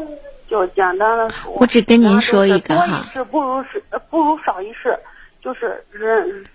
[0.50, 4.98] 就简单的说，我只跟您说一个哈，多一事不如是不如少一事，
[5.42, 6.46] 就是人。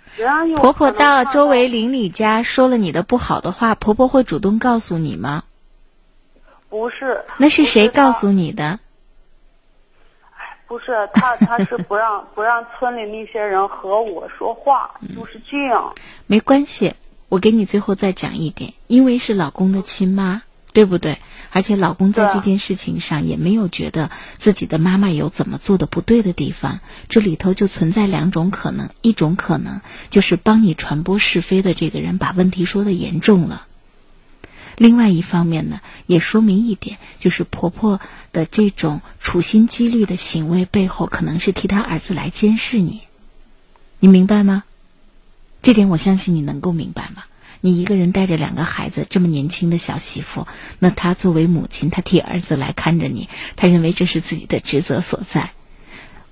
[0.56, 5.44] 婆婆到周围邻里家说了你的不好的话，婆婆会主动告诉你吗？
[6.68, 7.24] 不是。
[7.36, 8.80] 那是谁告诉你的？
[10.68, 15.94] 不是他，他是不让不让村里那些人和我说话，就是这样。
[16.26, 16.94] 没关系，
[17.28, 20.42] 我给你最后再讲一点，因为是老公的亲妈。
[20.74, 21.18] 对不对？
[21.50, 26.78] 而且老公在这件事情上也没有觉得自己的妈妈有怎么做的不对的地方。
[27.08, 33.66] 这里头就存在两种可能：一种可能就是帮你传播是非的这个人把问题说的严重了；
[34.78, 38.00] 另外一方面呢，也说明一点，就是婆婆
[38.32, 43.02] 的这种处心积虑的行为背后，可能是替她儿子来监视你。
[43.98, 44.62] 你明白吗？
[45.60, 47.24] 这点我相信你能够明白吗？
[47.60, 50.46] 你一个人带着两个孩子，这么年轻的小媳妇，
[50.78, 55.50] 那她作为母亲，她替儿子来看着你，她认为这是自己的职责所在。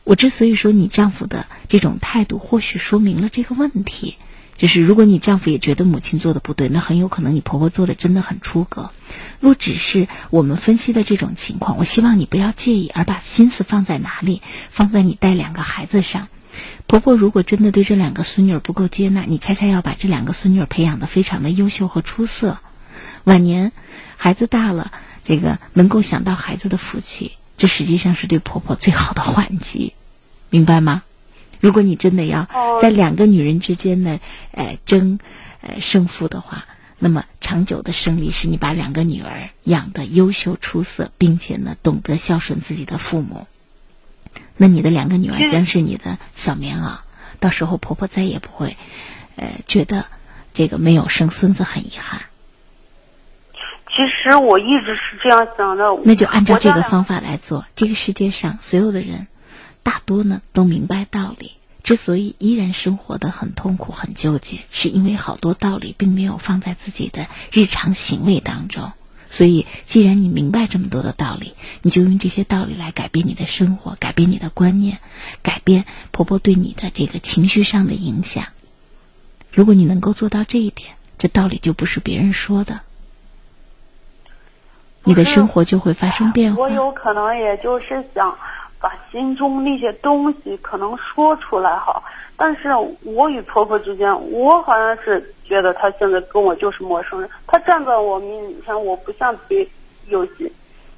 [0.04, 4.18] 我之所以说你丈夫的这种态度，或许说明了这个问题，
[4.56, 8.90] 就是如果你丈夫也觉得母亲做的不对，那很有可能你婆婆做的真的很出格。
[9.38, 14.40] 若只是我们分析的这种情况，我希望你不要介意，而把心思放在哪里，
[14.70, 16.28] 放在你带两个孩子上。
[16.86, 22.58] 婆婆如果真的对这两个孙女不够接纳，你恰恰要把这两个孙女培养的非常的优秀和出色。
[23.24, 23.72] 晚年
[24.16, 24.90] 孩子大了，
[25.22, 29.92] 这个能够想到孩子的福气，这实际上是对婆婆最好的 缓急，
[30.48, 31.02] 明白吗？
[31.66, 32.46] 如果你真的要
[32.80, 34.20] 在两个女人之间呢，
[34.52, 35.18] 呃，争
[35.60, 36.64] 呃胜负的话，
[37.00, 43.48] 那么长久的胜利是你把两个女儿养得优秀出色，并且呢懂得孝顺自己的父母。
[44.56, 46.98] 那你的两个女儿将是你的小棉袄，
[47.40, 48.76] 到时候婆婆再也不会，
[49.34, 50.06] 呃，觉得
[50.54, 52.22] 这个没有生孙子很遗憾。
[53.90, 55.98] 其实我一直是这样想的。
[56.04, 57.66] 那就按照这个方法来做。
[57.74, 59.26] 这个世界上所有的人，
[59.82, 61.55] 大多呢都明白道理，
[61.86, 68.90] 之所以依然生活的很痛苦、很纠结，是因为好多道理并没有放在自己的日常行为当中。
[69.30, 74.98] 所以，既然你明白这么多的道理，你就用这些道理来改变你的生活，改变你的观念，
[75.42, 78.46] 改变婆婆对你的这个情绪上的影响。
[79.52, 82.80] 如果你能够做到这一点，这道理就不是别人说的，
[85.04, 86.62] 你的生活就会发生变化。
[86.62, 88.36] 我有可能也就是想
[88.80, 92.02] 把心中那些东西可能说出来哈，
[92.36, 92.68] 但是
[93.02, 95.32] 我与婆婆之间，我好像是。
[95.46, 99.64] 觉得她现在跟我就是陌生人，她站在我面前，我不像别
[100.08, 100.50] 有些，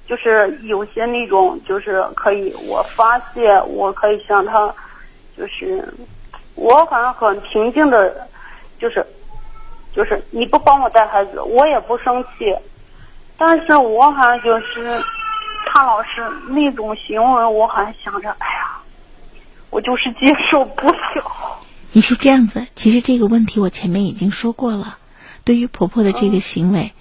[0.07, 4.74] 就是有些那种，就是可以我发泄，我可以向她，
[5.37, 5.87] 就是
[6.55, 8.26] 我好像很平静的，
[8.79, 9.07] 就是
[9.95, 12.57] 就是你不帮我带孩子，我也不生气，
[13.37, 14.99] 但是我好像就是
[15.67, 18.81] 他老师那种行为，我好像想着，哎呀，
[19.71, 21.59] 我就是接受不了。
[21.93, 24.99] 你是这样子，其实这个问题我前面已经说过了。
[25.45, 26.93] 对于婆婆的这个行为，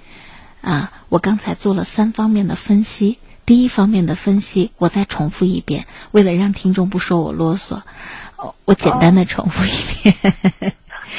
[0.61, 3.17] 啊，我刚才做了三方面的分析。
[3.45, 7.81] 第一方面的分析，我再重复一遍，为了让听众不说我啰嗦，
[8.65, 10.33] 我简单的重复一遍。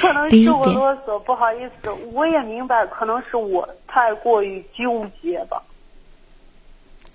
[0.00, 5.62] 可能 是我啰嗦，不好意思，我也明白，可能是我太过于纠结吧。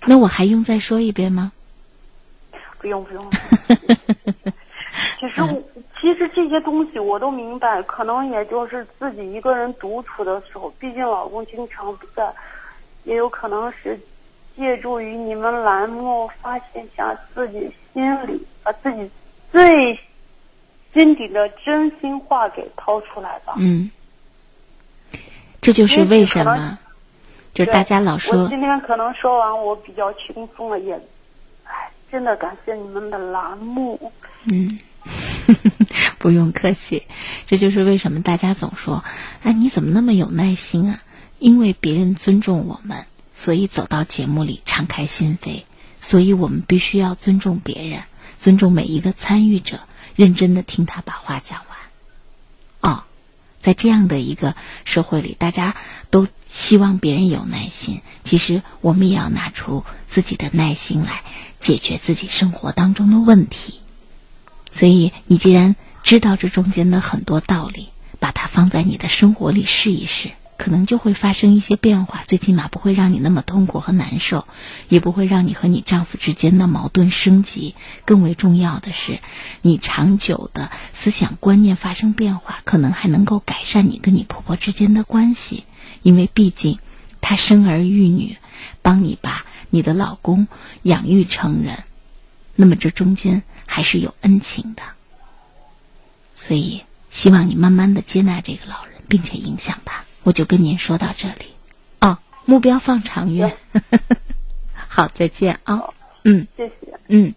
[0.06, 1.52] 那我还用再说一遍吗？
[2.78, 3.30] 不用不用。
[5.20, 5.64] 其实。
[6.00, 12.30] 其实这些东西我都明白，可能也就是自己一个人独处的时候，毕竟老公经常不在，
[13.04, 13.98] 也有可能是
[14.54, 19.10] 借助于你们栏目发泄下自己心里，把自己
[19.50, 19.98] 最
[20.92, 23.54] 心底的真心话给掏出来吧。
[23.56, 23.90] 嗯，
[25.62, 26.78] 这就是为什么，
[27.54, 28.42] 就是大家老说。
[28.42, 30.94] 我今天可能说完，我比较轻松了，也，
[31.64, 34.12] 哎，真的感谢你们的栏目。
[34.52, 34.78] 嗯。
[36.18, 37.02] 不用客气，
[37.44, 39.04] 这就是为什么大家总说
[39.44, 41.02] ：“哎，你怎么那么有耐心啊？”
[41.38, 43.04] 因为别人尊重我们，
[43.34, 45.62] 所以走到节目里敞开心扉。
[46.00, 48.02] 所以我们必须要尊重别人，
[48.38, 49.80] 尊重每一个参与者，
[50.16, 51.73] 认真的听他把话讲完。
[53.64, 54.54] 在这样的一个
[54.84, 55.74] 社会里，大家
[56.10, 61.22] 都希望别人有耐心，其实我们也要拿出自己的耐心来
[61.60, 63.80] 解决自己生活当中的问题。
[64.70, 67.88] 所以，你既然知道这中间的很多道理，
[68.20, 70.32] 把它放在你的生活里试一试。
[70.56, 74.46] 可能就会发生一些变化，最起码不会让你那么痛苦和难受，
[74.88, 77.74] 也不会让你和你丈夫之间的矛盾升级。
[78.04, 79.20] 更为重要的是，
[79.62, 85.64] 你长久的思想观念发生变化，可能还能够改善你跟你婆婆之间的关系。
[86.02, 86.78] 因为毕竟，
[87.20, 88.36] 她生儿育女，
[88.80, 90.46] 帮你把你的老公
[90.82, 91.82] 养育成人，
[92.54, 94.82] 那么这中间还是有恩情的。
[96.34, 100.04] 所以，希望你慢慢的接纳这个老人，并且影响他。
[100.24, 101.46] 我就跟您说到这里，
[102.00, 103.56] 哦，目标放长远，
[104.88, 105.82] 好，再见啊，
[106.24, 106.74] 嗯，谢谢，
[107.08, 107.34] 嗯。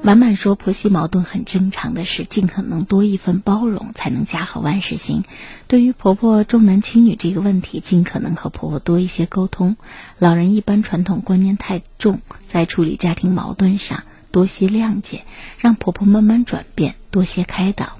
[0.00, 5.22] 满满说婆媳矛盾很正常的事，尽可能多一份包容，才能家和万事兴。
[5.66, 9.76] 对于婆婆重男轻女这个问题，尽可能和婆婆多一些沟通。
[10.18, 14.02] 老人一般传统观念太重，在处理家庭矛盾上。
[14.30, 15.24] 多些谅解，
[15.58, 17.98] 让婆婆慢慢转变；多些开导。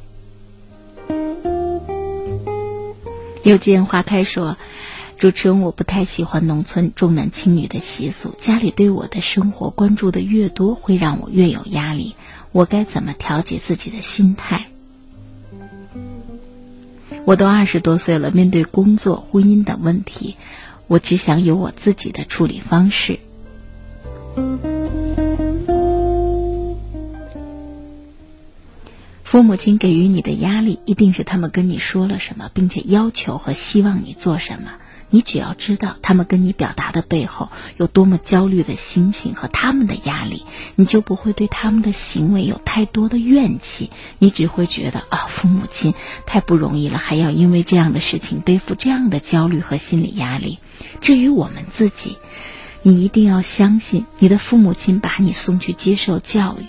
[3.45, 4.59] 又见花开说
[5.17, 12.15] ：“主持人，我不太喜欢农村重男轻女的习俗，家里对我的生活关注的越多，会让我越有压力。
[12.53, 14.67] 我该怎么调节自己的心态？”
[17.25, 20.37] 我都二十多岁了，面对工作、婚姻等问题，
[20.87, 23.19] 我只想有我自己的处理方式。
[29.29, 34.71] 父母亲给予你的压力，一定是他们跟你说了什么，并且要求和希望你做什么。
[35.11, 40.45] 你只要知道他们跟你表达的背后有多么焦虑的心情和他们的压力，
[40.77, 43.91] 你就不会对他们的行为有太多的怨气。
[44.19, 45.93] 你只会觉得啊，父母亲
[46.25, 50.59] 太不容易了，还要因为这样的事情背负这样的焦虑和心理压力。
[51.03, 52.17] 至于我们自己，
[52.81, 56.65] 你一定要相信，你的父母亲把你送去接受教育，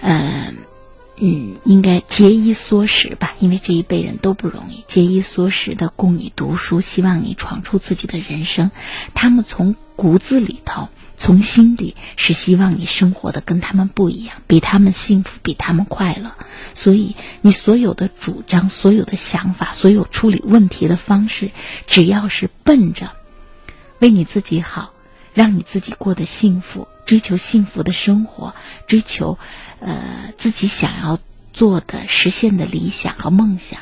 [0.00, 0.56] 嗯。
[1.24, 8.72] 嗯，应该节衣缩食吧，因为这一辈人都不容易，节衣缩食的供你读书，希望你闯出自己的人生。
[9.14, 16.32] 他们从骨子里头，从心底是希望你生活的跟他们不一样，比他们幸福，比他们快乐。
[16.74, 21.52] 所以，你所有的主张、所有的想法、所有处理问题的方式，
[21.86, 23.12] 只要是奔着
[24.00, 24.92] 为你自己好，
[25.34, 28.54] 让你自己过得幸福，追求幸福的生活，
[28.86, 29.38] 追求。
[29.80, 31.18] 呃，自己想要
[31.52, 33.80] 做的、实现的理想和梦想，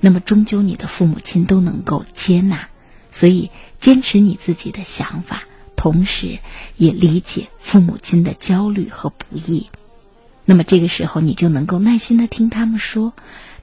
[0.00, 2.70] 那么终究你的父母亲都能够接纳，
[3.12, 3.50] 所以
[3.80, 5.42] 坚持你自己的想法，
[5.76, 6.38] 同时
[6.78, 9.68] 也理解父母亲的焦虑和不易。
[10.46, 13.12] 那么这个时候，你就能够耐心的听他们说，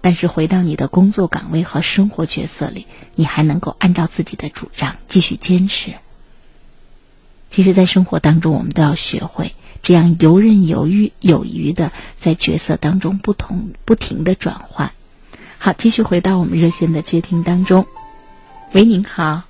[0.02, 5.96] 但是回到你的工作岗位和生活角色里，你还能够按照自己的主张继续坚持。
[7.52, 9.54] 其实，在生活当中，我们都要学会。
[9.84, 14.92] 这样游刃有余、有余的在角色当中不同不停的转换。
[15.58, 17.86] 好，继续回到我们热线的接听当中。
[18.72, 19.42] 喂，您好。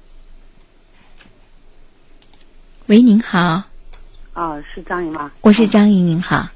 [2.88, 3.64] 喂，您好。
[4.34, 5.32] 啊，是张莹吗？
[5.42, 6.48] 我是张莹，您好。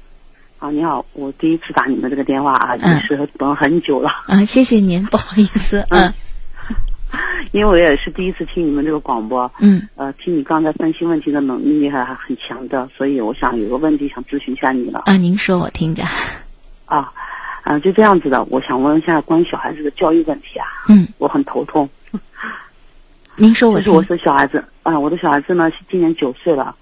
[0.58, 4.10] 啊，你好，我第一次打你们这个电话啊，也是等很久了。
[4.26, 6.12] 啊，谢谢您，不好意思，嗯。
[7.52, 15.02] 因为我也是第一次听你们这个广播，嗯，呃，听你刚才分析问题的能力还还很强的，所以我想有个问题想咨询一下你了。
[15.06, 16.02] 啊，您说，我听着。
[16.84, 17.12] 啊，
[17.62, 20.66] 啊，就这样子的，我想问一下关于小孩子的教育问题啊。
[20.88, 21.88] 嗯，我很头痛。
[23.36, 26.74] 您说，我就是我是小孩子啊，我的小孩子呢今年九岁了，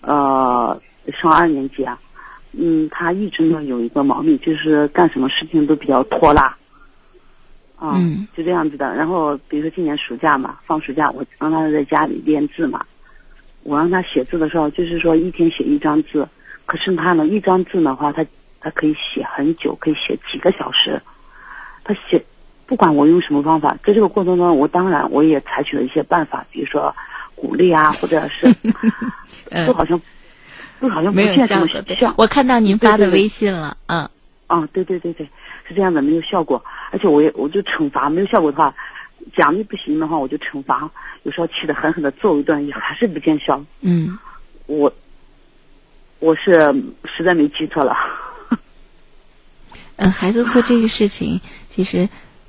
[0.00, 0.80] 呃，
[1.20, 1.98] 上二年级啊，
[2.52, 6.56] 嗯，他一直呢有一个毛病，就是干什么事情都比较拖拉。
[7.78, 8.00] 啊，
[8.36, 8.94] 就这样子的。
[8.94, 12.84] 然后比如说今年暑假嘛，放暑假我让他在家里练字嘛。
[13.62, 16.26] 我让他写字的时候，就是说一天写一张字。
[16.66, 18.24] 可是他呢，一张字的话，他
[18.60, 21.00] 他可以写很久，可以写几个小时。
[21.84, 22.24] 他写，
[22.66, 26.94] 不管我用什么方法，在这个过程中，我当然我也采取了一些办法，比如说
[27.34, 28.46] 鼓励啊， 或者是，
[29.66, 30.00] 都好像，
[30.80, 32.14] 都好像不见什么效。
[32.16, 34.08] 我看到您发的微信了，嗯。
[34.48, 35.28] 啊，对对对对，
[35.68, 38.74] 是这样的，没有效果，而且我也我就惩罚，没有效果的话，
[39.34, 40.90] 奖励不行的话，我就惩罚，
[41.24, 43.64] 有时候气得狠狠的揍一顿，也还是不见效。
[43.80, 44.18] 嗯，
[44.66, 44.92] 我
[46.20, 46.74] 我是
[47.04, 47.96] 实在没计策了。
[49.96, 51.40] 嗯，孩子做这个事情，
[51.70, 52.08] 其实，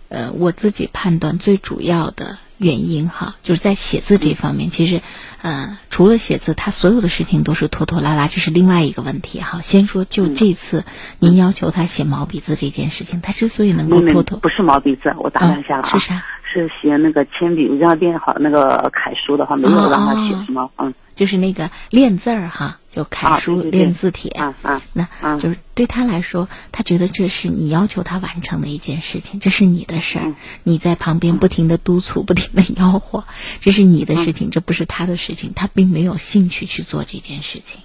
[0.10, 5.02] 呃，我自己判断最主要的原因哈，就是在写字这方面，其实，
[5.42, 9.62] 呃，除了写字，他所有的事情都是拖拖拉拉，这是另外一个问题哈。
[9.62, 10.84] 先说就这次
[11.20, 16.24] 您要求他写毛笔字这件事情，他之所以能够拖拖，不是毛笔字，我打断一下了啊，是啥？
[16.44, 33.26] 是写那个铅笔，我让他练好那个楷书的话，没有让他写什么，嗯，就是那个练字儿哈，就楷书练字帖，啊啊，那就是对他来说，他觉得这是你要求他完成的一件事情，这是你的事儿，你在旁边不停的督促，不停的吆喝，
[33.60, 37.82] 这是你的事情，这不是他的事情，他并没有兴趣去做这件事情，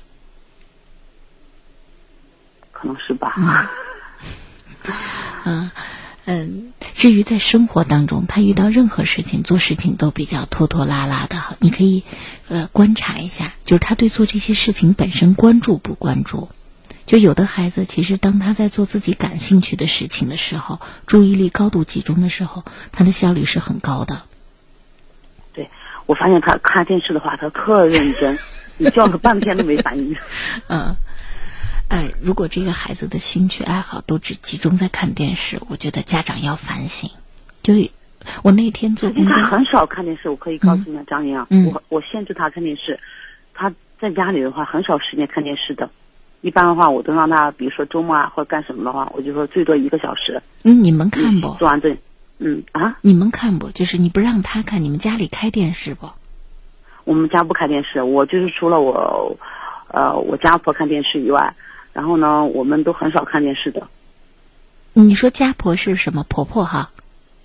[2.71, 3.67] 可能是吧，嗯。
[5.45, 5.71] 嗯，
[6.95, 12.05] 至于在生活当中，他遇到任何事情做事情都比较拖拖拉拉的，你可以
[12.49, 16.49] 呃观察一下，就是他对做这些事情本身关注不关注？
[17.05, 24.23] 就有的孩子其实当他在做自己感兴趣的事情的时候，注意力高度集中的时候，他的效率是很高的。
[25.53, 25.69] 对，
[26.07, 28.39] 我发现他看电视的话，他特认真，
[28.79, 30.17] 你叫他半天都没反应。
[30.69, 30.95] 嗯。
[31.93, 37.11] 哎，如果这个孩子的兴趣爱好都只集中在看电视，我觉得家长要反省。
[37.63, 37.75] 就
[38.43, 40.31] 我那天做工作，他很少看电视。
[40.31, 42.99] 我可以告诉你，张莹啊，我我限制他看电视。
[43.53, 45.91] 他在家里的话，很少时间看电视的。
[46.41, 50.43] 一般的话，我都让他，比如说周末啊或者干什么的话，我就说最多一个小时。
[50.63, 51.55] 嗯，你们看不？
[51.59, 51.95] 做完这，
[52.39, 53.71] 嗯啊，你们看不？
[53.71, 56.09] 就是你不让他看，你们家里开电视不？
[57.05, 59.37] 我们家不开电视，我就是除了我，
[59.89, 61.55] 呃，我家婆看电视以外。
[61.93, 63.89] 然后呢，我们都很少看电视的。
[64.95, 66.25] 你说家婆是什么？
[66.29, 66.91] 婆婆哈？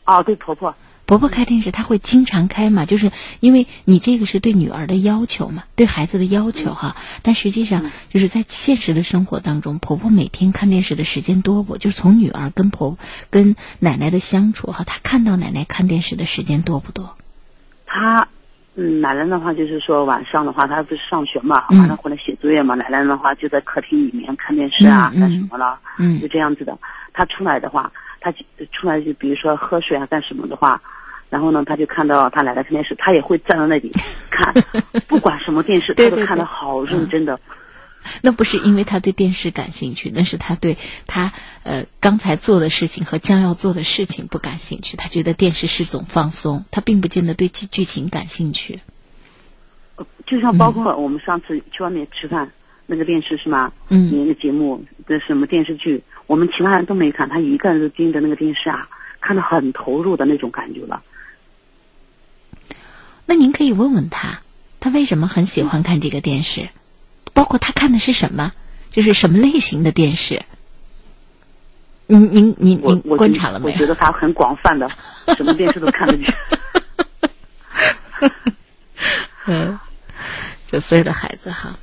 [0.06, 0.76] 哦，对，婆婆。
[1.06, 2.86] 婆婆开电视，她会经常开嘛？
[2.86, 6.98] 就是因为你这个是对女儿的要求嘛，对孩子的要求哈。
[7.22, 11.78] 但实际上，就是在现实的生活当中，婆婆每天看电视的时间多不？
[11.78, 12.98] 就是从女儿跟婆
[13.30, 17.16] 跟奶奶的相处哈，她看到奶奶看电视的时间多不多？
[17.86, 18.28] 她。
[18.80, 22.76] 嗯，奶奶的话就是说晚上的话，她不是上学嘛，晚上回来写作业嘛。
[22.76, 25.80] 奶奶的话就在客厅里面看电视啊，干什么了？
[25.98, 26.78] 嗯，就这样子的。
[27.12, 27.92] 她出来的话，
[28.22, 28.32] 她
[28.72, 30.80] 出来就比如说喝水啊，干什么的话，
[31.32, 33.92] 然后呢，她就看到她奶奶看电视，她也会站在那里
[34.30, 34.54] 看，
[35.10, 37.40] 不管什么电视，她都看得好认真的。
[38.22, 44.98] 那不是因为他对电视感兴趣，那是他对他呃刚才做的事情和将要做的事情不感兴趣。
[44.98, 48.82] 他觉得电视是种放松，他并不见得对剧剧情感兴趣。
[50.26, 52.52] 就像包括我们上次去外面吃饭，
[52.86, 53.72] 那个电视是吗？
[53.90, 54.12] 嗯。
[54.16, 58.90] 那个节目的什么电视剧，我们其他人都没看，他一个人就盯着那个电视啊，
[59.20, 61.02] 看得很投入的那种感觉了。
[63.26, 64.42] 那您可以问问他，
[64.80, 66.70] 他为什么很喜欢看这个电视？
[67.38, 68.52] 包括他看的是什么，
[68.90, 70.42] 就是什么类型的电视？
[72.08, 73.74] 您您您您观察了没有？
[73.76, 74.90] 我觉得他很广泛的，
[75.38, 76.34] 什么电视都看得见。
[79.46, 79.78] 嗯，
[80.66, 81.78] 九岁的孩子哈。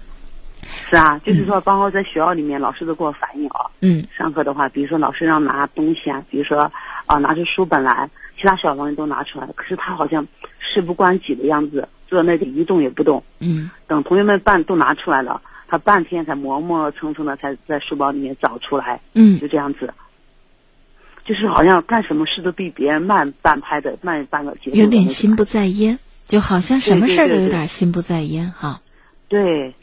[0.91, 3.71] 是啊，就是说，包括在学校里面，老师都给我反映啊。
[3.79, 4.05] 嗯。
[4.19, 6.73] 上课的话，比如说老师让拿东西啊，比如说
[7.07, 10.27] 啊，拿出书本来，其他小朋友都拿出来，可是他好像
[10.59, 11.89] 事不关己的样子。
[12.15, 19.93] 坐那里一动也不动，嗯，等同学们办都拿出来了，他半天才磨磨蹭蹭的才在书包里面找出来，嗯，就这样子，
[21.25, 28.81] 就是好像干什么事都比别人慢半拍的慢半个节奏，有点心不在焉，就好像什么事儿都有点心不在焉哈。
[29.27, 29.75] 对，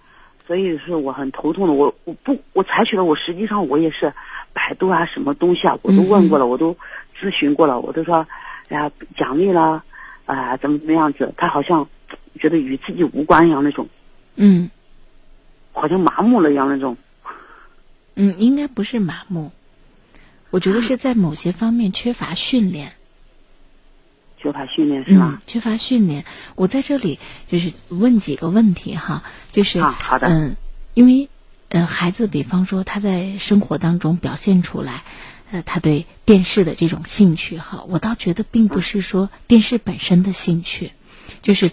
[0.48, 4.14] 所以是我很头痛的，我我不我采取了，我实际上我也是
[4.54, 6.78] 百度啊什么东西啊，我都问过了，我都
[7.20, 8.26] 咨询过了，我都说，
[8.70, 9.84] 哎呀奖励了，
[10.26, 11.90] 啊怎么怎么样子，他好像。
[12.40, 13.88] 觉得与自己无关一样那种，
[14.36, 14.70] 嗯，
[15.74, 16.98] 好像麻木了一样那种，
[18.16, 19.52] 嗯，应该不是麻木，
[20.50, 22.94] 我觉得是在某些方面缺乏训练，
[24.40, 25.42] 缺乏训练是吧？
[25.46, 26.26] 缺乏训练，
[26.56, 27.20] 我在这里
[27.52, 30.56] 就是问几个问题哈，就是好的，嗯，
[30.94, 31.30] 因为
[31.70, 35.04] 呃，孩子比方说他在生活当中表现出来，
[35.52, 40.92] 呃，他对电视的这种兴趣哈，我倒觉得并不是说电视本身的兴趣。
[41.42, 41.72] 就是，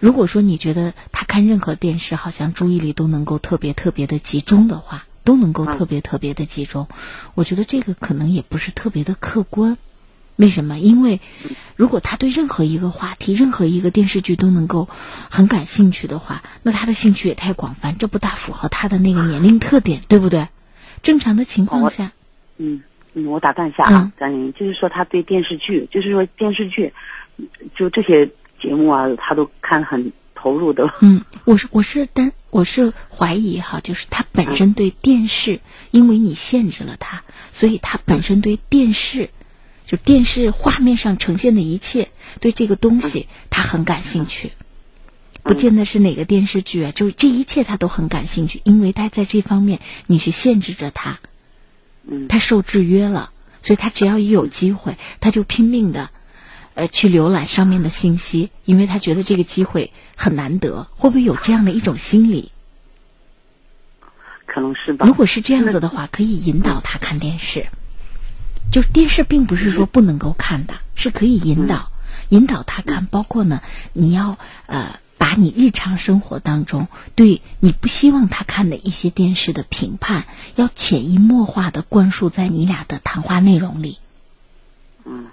[0.00, 6.88] 如果说你觉得他看任何电视，好像注意力都能够特别特别的集中的话，都能够特别特别的集中，
[7.34, 9.78] 我觉得这个可能也不是特别的客观。
[10.34, 10.80] 为什么？
[10.80, 11.20] 因为
[11.76, 14.88] 如果他对任何一个话题、任何一个电视剧都能够
[15.30, 20.48] 很感兴趣的话，那他的兴趣也太广泛，这不大符合他的那个年龄特点，对不对？
[21.04, 22.10] 正常的情况下，
[22.58, 22.82] 嗯
[23.12, 26.92] 嗯，我打断一下啊，张莹，就是说他对电视剧，就是说电视剧，
[27.76, 28.28] 就这些。
[28.64, 30.90] 节目啊，他都看很投入的。
[31.00, 35.60] 嗯，我是我是担我是怀疑哈，就是他本身对电视，
[35.90, 37.22] 因为你限制了他，
[37.52, 39.28] 所以他本身对电视
[39.86, 42.08] 就电视画面上呈现的一切，
[42.40, 44.52] 对这个东西他很感兴趣。
[45.42, 51.18] 不见得是哪个电视剧啊，就是这一切他都很感兴趣，因为他在这方面你是限制着他，
[52.30, 53.30] 他受制约了，
[53.60, 56.08] 所以他只要一有机会，他就拼命的，
[56.74, 60.88] 呃，去浏览上面的信息，因为他觉得这个机会很难得。
[60.96, 62.52] 会不会有这样的一种心理？
[64.46, 65.06] 可能是吧。
[65.06, 67.68] 如果是这样子的话，可以引导他看电视。
[68.72, 71.90] 就是电视并不是说不能够看的，是可以引导
[72.28, 74.98] 引导他看，包括呢，你要呃。
[75.16, 83.98] 把你日常生活当中对你不希望他看的一些电视的评判，要潜移默化的灌输在你俩的谈话内容里。
[85.06, 85.28] 嗯，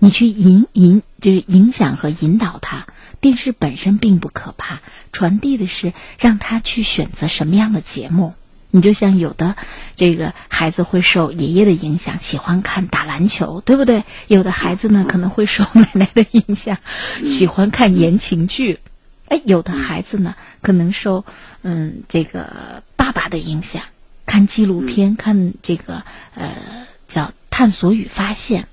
[0.00, 2.86] 你去引引就是影响和引导他。
[3.20, 4.80] 电视本身并不可怕，
[5.12, 8.34] 传递的是让他去选择什么样的节目。
[8.70, 9.56] 你就像有的
[9.96, 14.04] 这个孩子会受爷爷的影响，喜欢看打篮球，对不对？
[14.26, 16.78] 有的孩子呢可能会受奶奶的影响，
[17.24, 18.78] 喜欢看言情剧。
[19.26, 21.26] 哎，有的孩子呢，可能受
[21.62, 23.82] 嗯这个爸爸的影响，
[24.24, 26.04] 看纪录片，看这个
[26.34, 28.66] 呃叫探索与发现。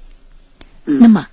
[0.88, 1.27] 那么，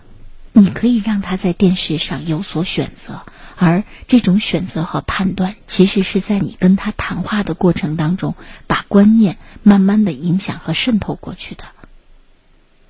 [0.53, 3.23] 你可以让他在电视上有所选择，
[3.57, 8.35] 而这种选择和判断，其实是在你跟他谈话的过程当中，
[8.67, 11.65] 把观念慢慢的影响和渗透过去的。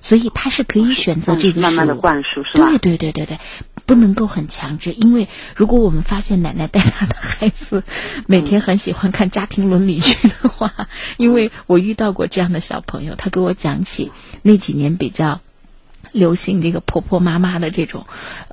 [0.01, 2.67] 所以他是可以选择这个慢慢的灌输，是吧？
[2.69, 3.39] 对对对对对。
[3.87, 7.83] 不能够很强制，因为如果我们发现奶奶带她的孩子
[8.25, 10.87] 每天很喜欢看家庭伦理剧的话，
[11.17, 14.11] 因为我遇到过这样的小朋友，他给我讲起
[14.41, 15.39] 那几年比较
[16.15, 18.07] 流行这个婆婆妈妈的这种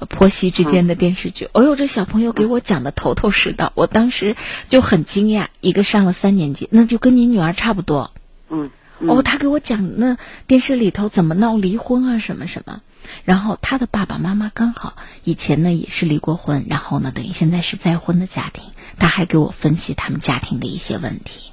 [0.08, 1.48] 婆媳之间的电视剧。
[1.52, 4.36] 哎呦，这小朋友给我讲的头头是道，我当时
[4.68, 5.46] 就很惊讶。
[5.60, 8.12] 一个上了三年级，那就跟你女儿差不多。
[8.50, 8.70] 嗯。
[9.04, 10.16] 哦，他给我讲那
[10.46, 12.82] 电视里头怎么闹离婚啊，什么什么。
[13.24, 18.62] 然后他的爸爸妈妈刚好以前呢也是离过婚，然后呢等于现在是再婚的家庭，
[18.98, 21.50] 他还给我分析他们家庭的一些问题。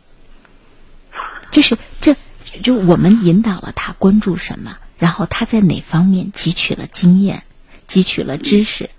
[1.50, 2.16] 就是这，
[2.62, 7.44] 就我们引导了他关注什么，然后他在哪方面汲取了经验，
[7.88, 8.92] 汲取了知识，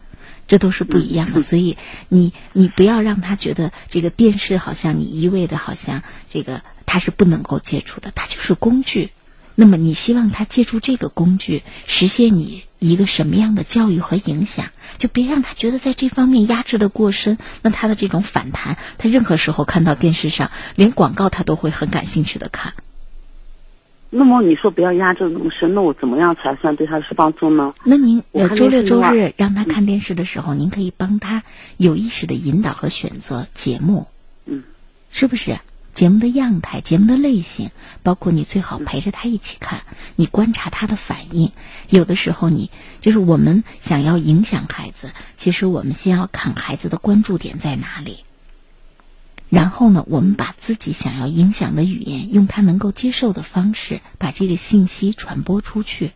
[0.49, 1.43] 这都是不一样的。
[1.43, 1.77] 所以
[2.09, 9.11] 你你不要让他觉得这个电视好像你一味的好像这个他是不能够接触的，它就是工具。
[9.55, 14.71] 那么你希望他借助这个工具实现你一个什么样的教育和影响？
[14.97, 17.37] 就别让他觉得在这方面压制的过深。
[17.61, 22.73] 那他的这种反弹，他任何时候看到电视上连广告他都会很感兴趣的看。
[24.11, 27.75] 那么你说不要压制那么深，那我怎么样才算对他是帮助呢？
[27.85, 28.23] 那您
[28.57, 31.45] 周六周日让他看电视的时候，您可以帮他
[31.77, 34.09] 有意识的引导和选择节目，
[34.47, 34.65] 嗯，
[35.11, 35.59] 是不是？
[35.93, 37.71] 节目的样态、节目的类型，
[38.05, 39.83] 包括你最好陪着他一起看，
[40.15, 41.51] 你观察他的反应。
[41.89, 42.71] 有的时候，你
[43.01, 48.25] 就是我们想要影响孩子，其实我们先要看孩子的关注点在哪里。
[49.51, 56.13] 然后呢，我们把自己想要影响的语言，用他能够接受的方式，把这个信息传播出去，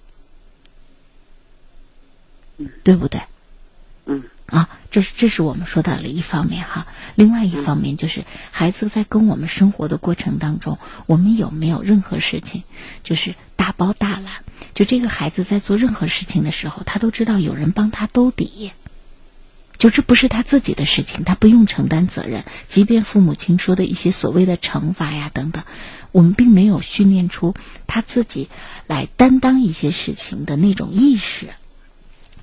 [2.83, 3.21] 对不对？
[4.07, 4.25] 嗯。
[4.47, 12.63] 啊，这是这是我们说到的一方面哈，另外一方面就是孩子在跟我们生活的过程当中，我们有没有任何事情
[13.03, 14.45] 就是大包大揽？
[14.75, 18.71] 就这个孩子在做任何事情的时候，他都知道有人帮他兜底，
[19.79, 22.45] 就这不是他自己的事情，他不用承担责任。
[22.67, 25.65] 即便父母亲说的一些所谓的惩罚呀等等，
[26.13, 27.55] 我们并没有训练出
[27.87, 28.49] 他自己
[28.87, 31.51] 来担当一些事情的那种意识。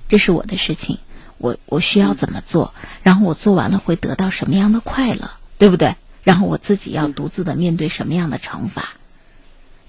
[0.09, 0.99] 这是我的事情。
[1.37, 2.75] 我我需要怎么做？
[3.01, 5.95] 然后我做完了会得到什么样的快乐，对不对？
[6.23, 8.91] 然后我自己要独自的面对什么样的惩罚？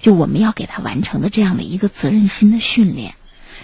[0.01, 3.17] 就我们要给他完成的这样的一个责任心的训练。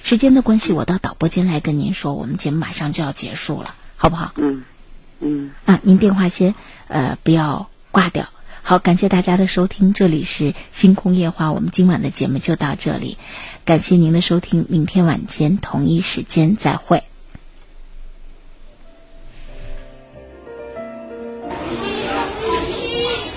[0.08, 4.32] 时间的关系，我到导播间来跟您说，我们节目马上就要结束了，好不好？
[4.36, 4.64] 嗯
[5.20, 5.50] 嗯。
[5.66, 6.54] 啊，您电话先
[6.86, 8.30] 呃不要挂掉。
[8.62, 13.18] 好，感谢大家的收听，这里是星空夜话，我们今晚的节目就到这里，
[13.66, 17.02] 感谢您的收听，明天晚间同一时间再会。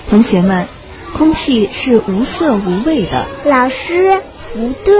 [0.08, 0.68] 同学们，
[1.14, 3.26] 空气是无色无味的。
[3.44, 4.22] 老师，
[4.54, 4.94] 不对，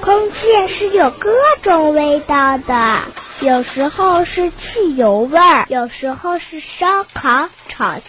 [0.00, 3.02] 空气是有各种味道的，
[3.40, 8.02] 有时候是汽油味儿，有时候是烧烤炒菜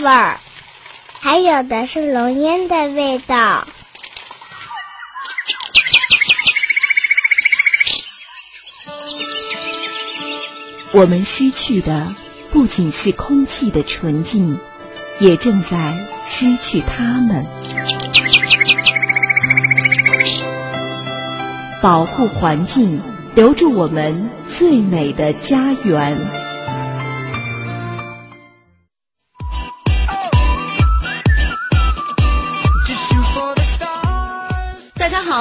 [0.00, 0.38] 味儿，
[1.20, 3.66] 还有的是浓烟的味道。
[10.92, 12.14] 我们失去的
[12.52, 14.58] 不仅是空气的纯净。
[15.20, 17.44] 也正在失去他们。
[21.88, 22.04] 保。
[22.04, 23.00] 护环境，
[23.34, 26.37] 留住我们最美的家园。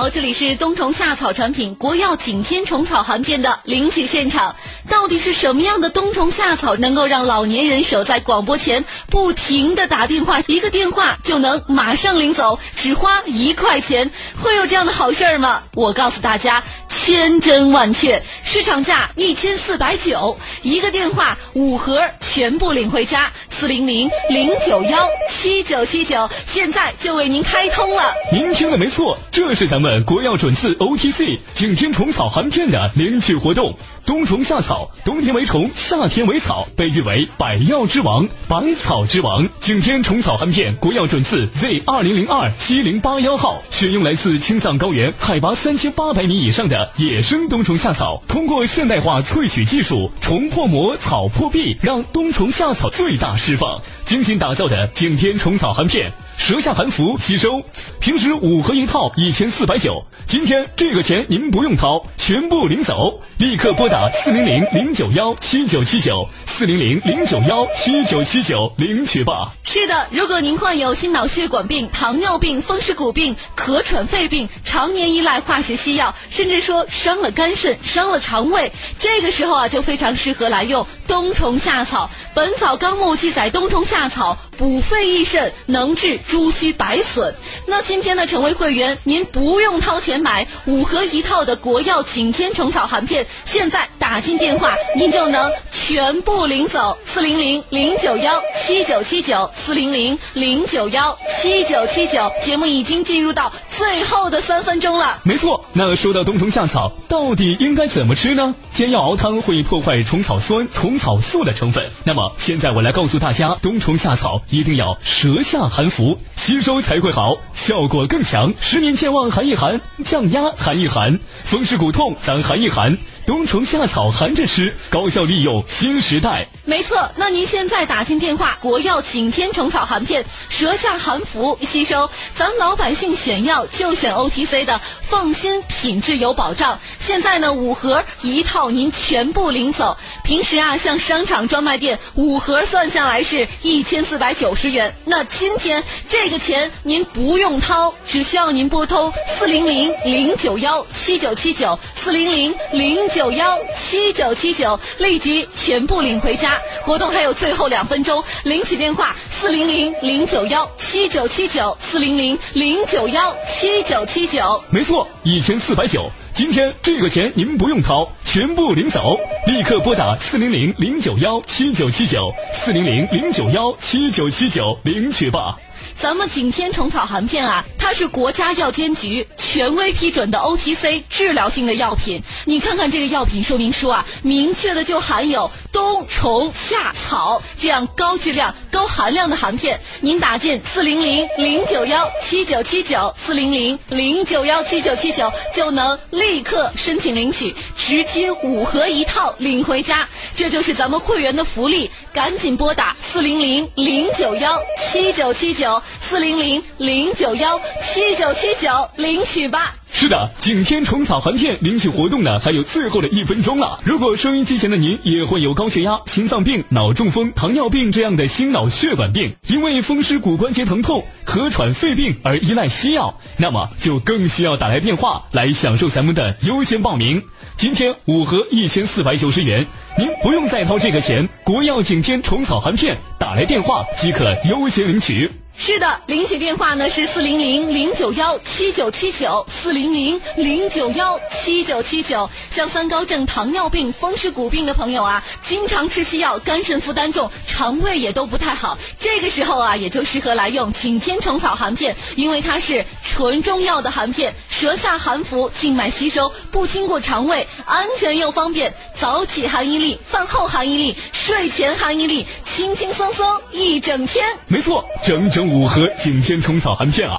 [0.10, 4.56] 这里是冬虫夏草产品国药景天虫草含片的领取现场。
[4.90, 14.10] 到底是什么样的冬虫夏草能够让老年人守在广播前不停的打电话，一个电话就能马上领走，只花一块钱？
[14.42, 15.64] 会有这样的好事儿吗？
[15.74, 23.32] 我告诉大家，千真万确，市场价一千四百九，一个电话五盒全部领回家。
[23.50, 28.14] 四零零零九幺七九七九，现在就为您开通了。
[28.32, 33.76] 您听的没错，这是咱们国药准字 OTC 景天虫草含片的领取活动。
[34.08, 39.50] 冬虫夏草，冬天为虫，夏天为草，被誉为百药之王、百草之王。
[39.60, 53.82] 景天虫草含片，国药准字 Z 二零零二七零八幺号，选用来自青藏高原海拔三千八百米以上的野生冬虫夏草，通过现代化萃取技术，虫破膜，草破壁，让冬虫夏草最大释放。
[54.06, 56.14] 精心打造的景天虫草含片。
[56.38, 57.62] 舌下含服吸收，
[58.00, 69.52] 平时五盒一套一千四百九，今天这个钱您不用掏，全部领走，立刻拨打四零零零九幺七九七九四零零零九幺七九七九领取吧。
[69.64, 82.10] 是的，如果您患有心脑血管病、糖尿病、风湿骨病、咳喘肺病，常年依赖化学西药，甚至说伤了肝肾、伤了肠胃，这个时候啊，就非常适合来用冬虫夏草。
[82.34, 86.18] 《本草纲目》记载，冬虫夏草补肺益肾，能治。
[86.28, 87.34] 猪须白损，
[87.66, 96.98] 那今天呢，成为会员，您不用掏钱买五盒一套的国药景天虫草含片，现在打进电话，您就能全部领走。
[97.06, 102.32] 四零零零九幺七九七九，四零零零九幺七九七九。
[102.44, 105.20] 节目已经进入到最后的三分钟了。
[105.24, 108.54] 没错，那说到冬虫夏草，到底应该怎么吃呢？
[108.78, 111.84] 煎药熬汤会破坏虫草酸、虫草素的成分。
[112.04, 116.20] 那么现在我来告诉大家，冬虫夏草一定要舌下含服。
[116.36, 118.54] 吸收才会好，效果更强。
[118.62, 123.00] 失眠健忘含一含，降压含一含，风湿骨痛咱含一含。
[123.26, 126.48] 冬虫夏草含着吃，高效利用新时代。
[126.68, 136.78] 没错，那您现在打进电话，国药景天虫草含片，舌下含服吸收，咱老百姓选药就选 OTC 的，放心，品质有保障。
[137.00, 139.96] 现在呢，五盒一套，您全部领走。
[140.26, 144.94] 平时啊，像商场专卖店，五盒算下来是一千四百九十元。
[145.06, 156.57] 那今天这个钱您不用掏，只需要您拨通四零零零九幺七九七九四零零零九幺七九七九，立即全部领回家。
[156.84, 164.64] 活动还有最后两分钟，领取电话四零零零九幺七九七九四零零零九幺七九七九。
[164.70, 166.10] 没错，一千四百九。
[166.34, 169.18] 今天这个钱您不用掏，全部领走，
[169.48, 175.58] 立刻拨打四零零零九幺七九七九四零零零九幺七九七九领取吧。
[176.00, 182.22] 咱们景天虫草含片啊，它是国家药监局权威批准的 OTC 治疗性的药品。
[182.46, 189.80] 你看看这个药品说明书啊，明确的就含有冬虫夏草这样高质量、高含量的含片。
[190.00, 200.08] 您打进四零零零九幺七九七九四零零零九幺七九七九，就能立刻申请领取，直接五盒一套领回家。
[200.36, 205.82] 这就是咱们会员的福利，赶紧拨打四零零零九幺七九七九。
[206.00, 209.76] 四零零零九幺七九七九领取吧。
[209.90, 213.80] 是的，景天虫草含片领取活动呢，还有最后的一分钟了。
[213.84, 227.24] 如果收音机前的您也会有高血压、心脏病、脑中风、糖尿病这样的心脑血管病，因为风湿骨关节疼痛、咳喘肺病而依赖西药，那么就更需要打来电话来享受咱们的优先报名。
[227.56, 229.66] 今天五盒一千四百九十元，
[229.98, 235.32] 您不用再掏这个钱，国药景天虫草含片打来电话即可优先领取。
[235.60, 242.30] 是的，领取电话呢是四零零零九幺七九七九四零零零九幺七九七九。
[242.52, 248.78] 像三高症、糖尿病、风湿骨病的朋友啊，经常吃西药，肝肾负担重，肠胃也都不太好。
[249.00, 258.72] 这个时候啊，也就适合来用景天虫草含片，因为它是纯中药的含片，舌下含服，静脉吸收，不经过肠胃，安全又方便。
[258.96, 264.26] 早起含一粒，饭后含一粒，睡前含一粒，轻轻松松一整天。
[264.48, 265.47] 没错，整整。
[265.48, 267.16] 五盒景天虫草含片啊，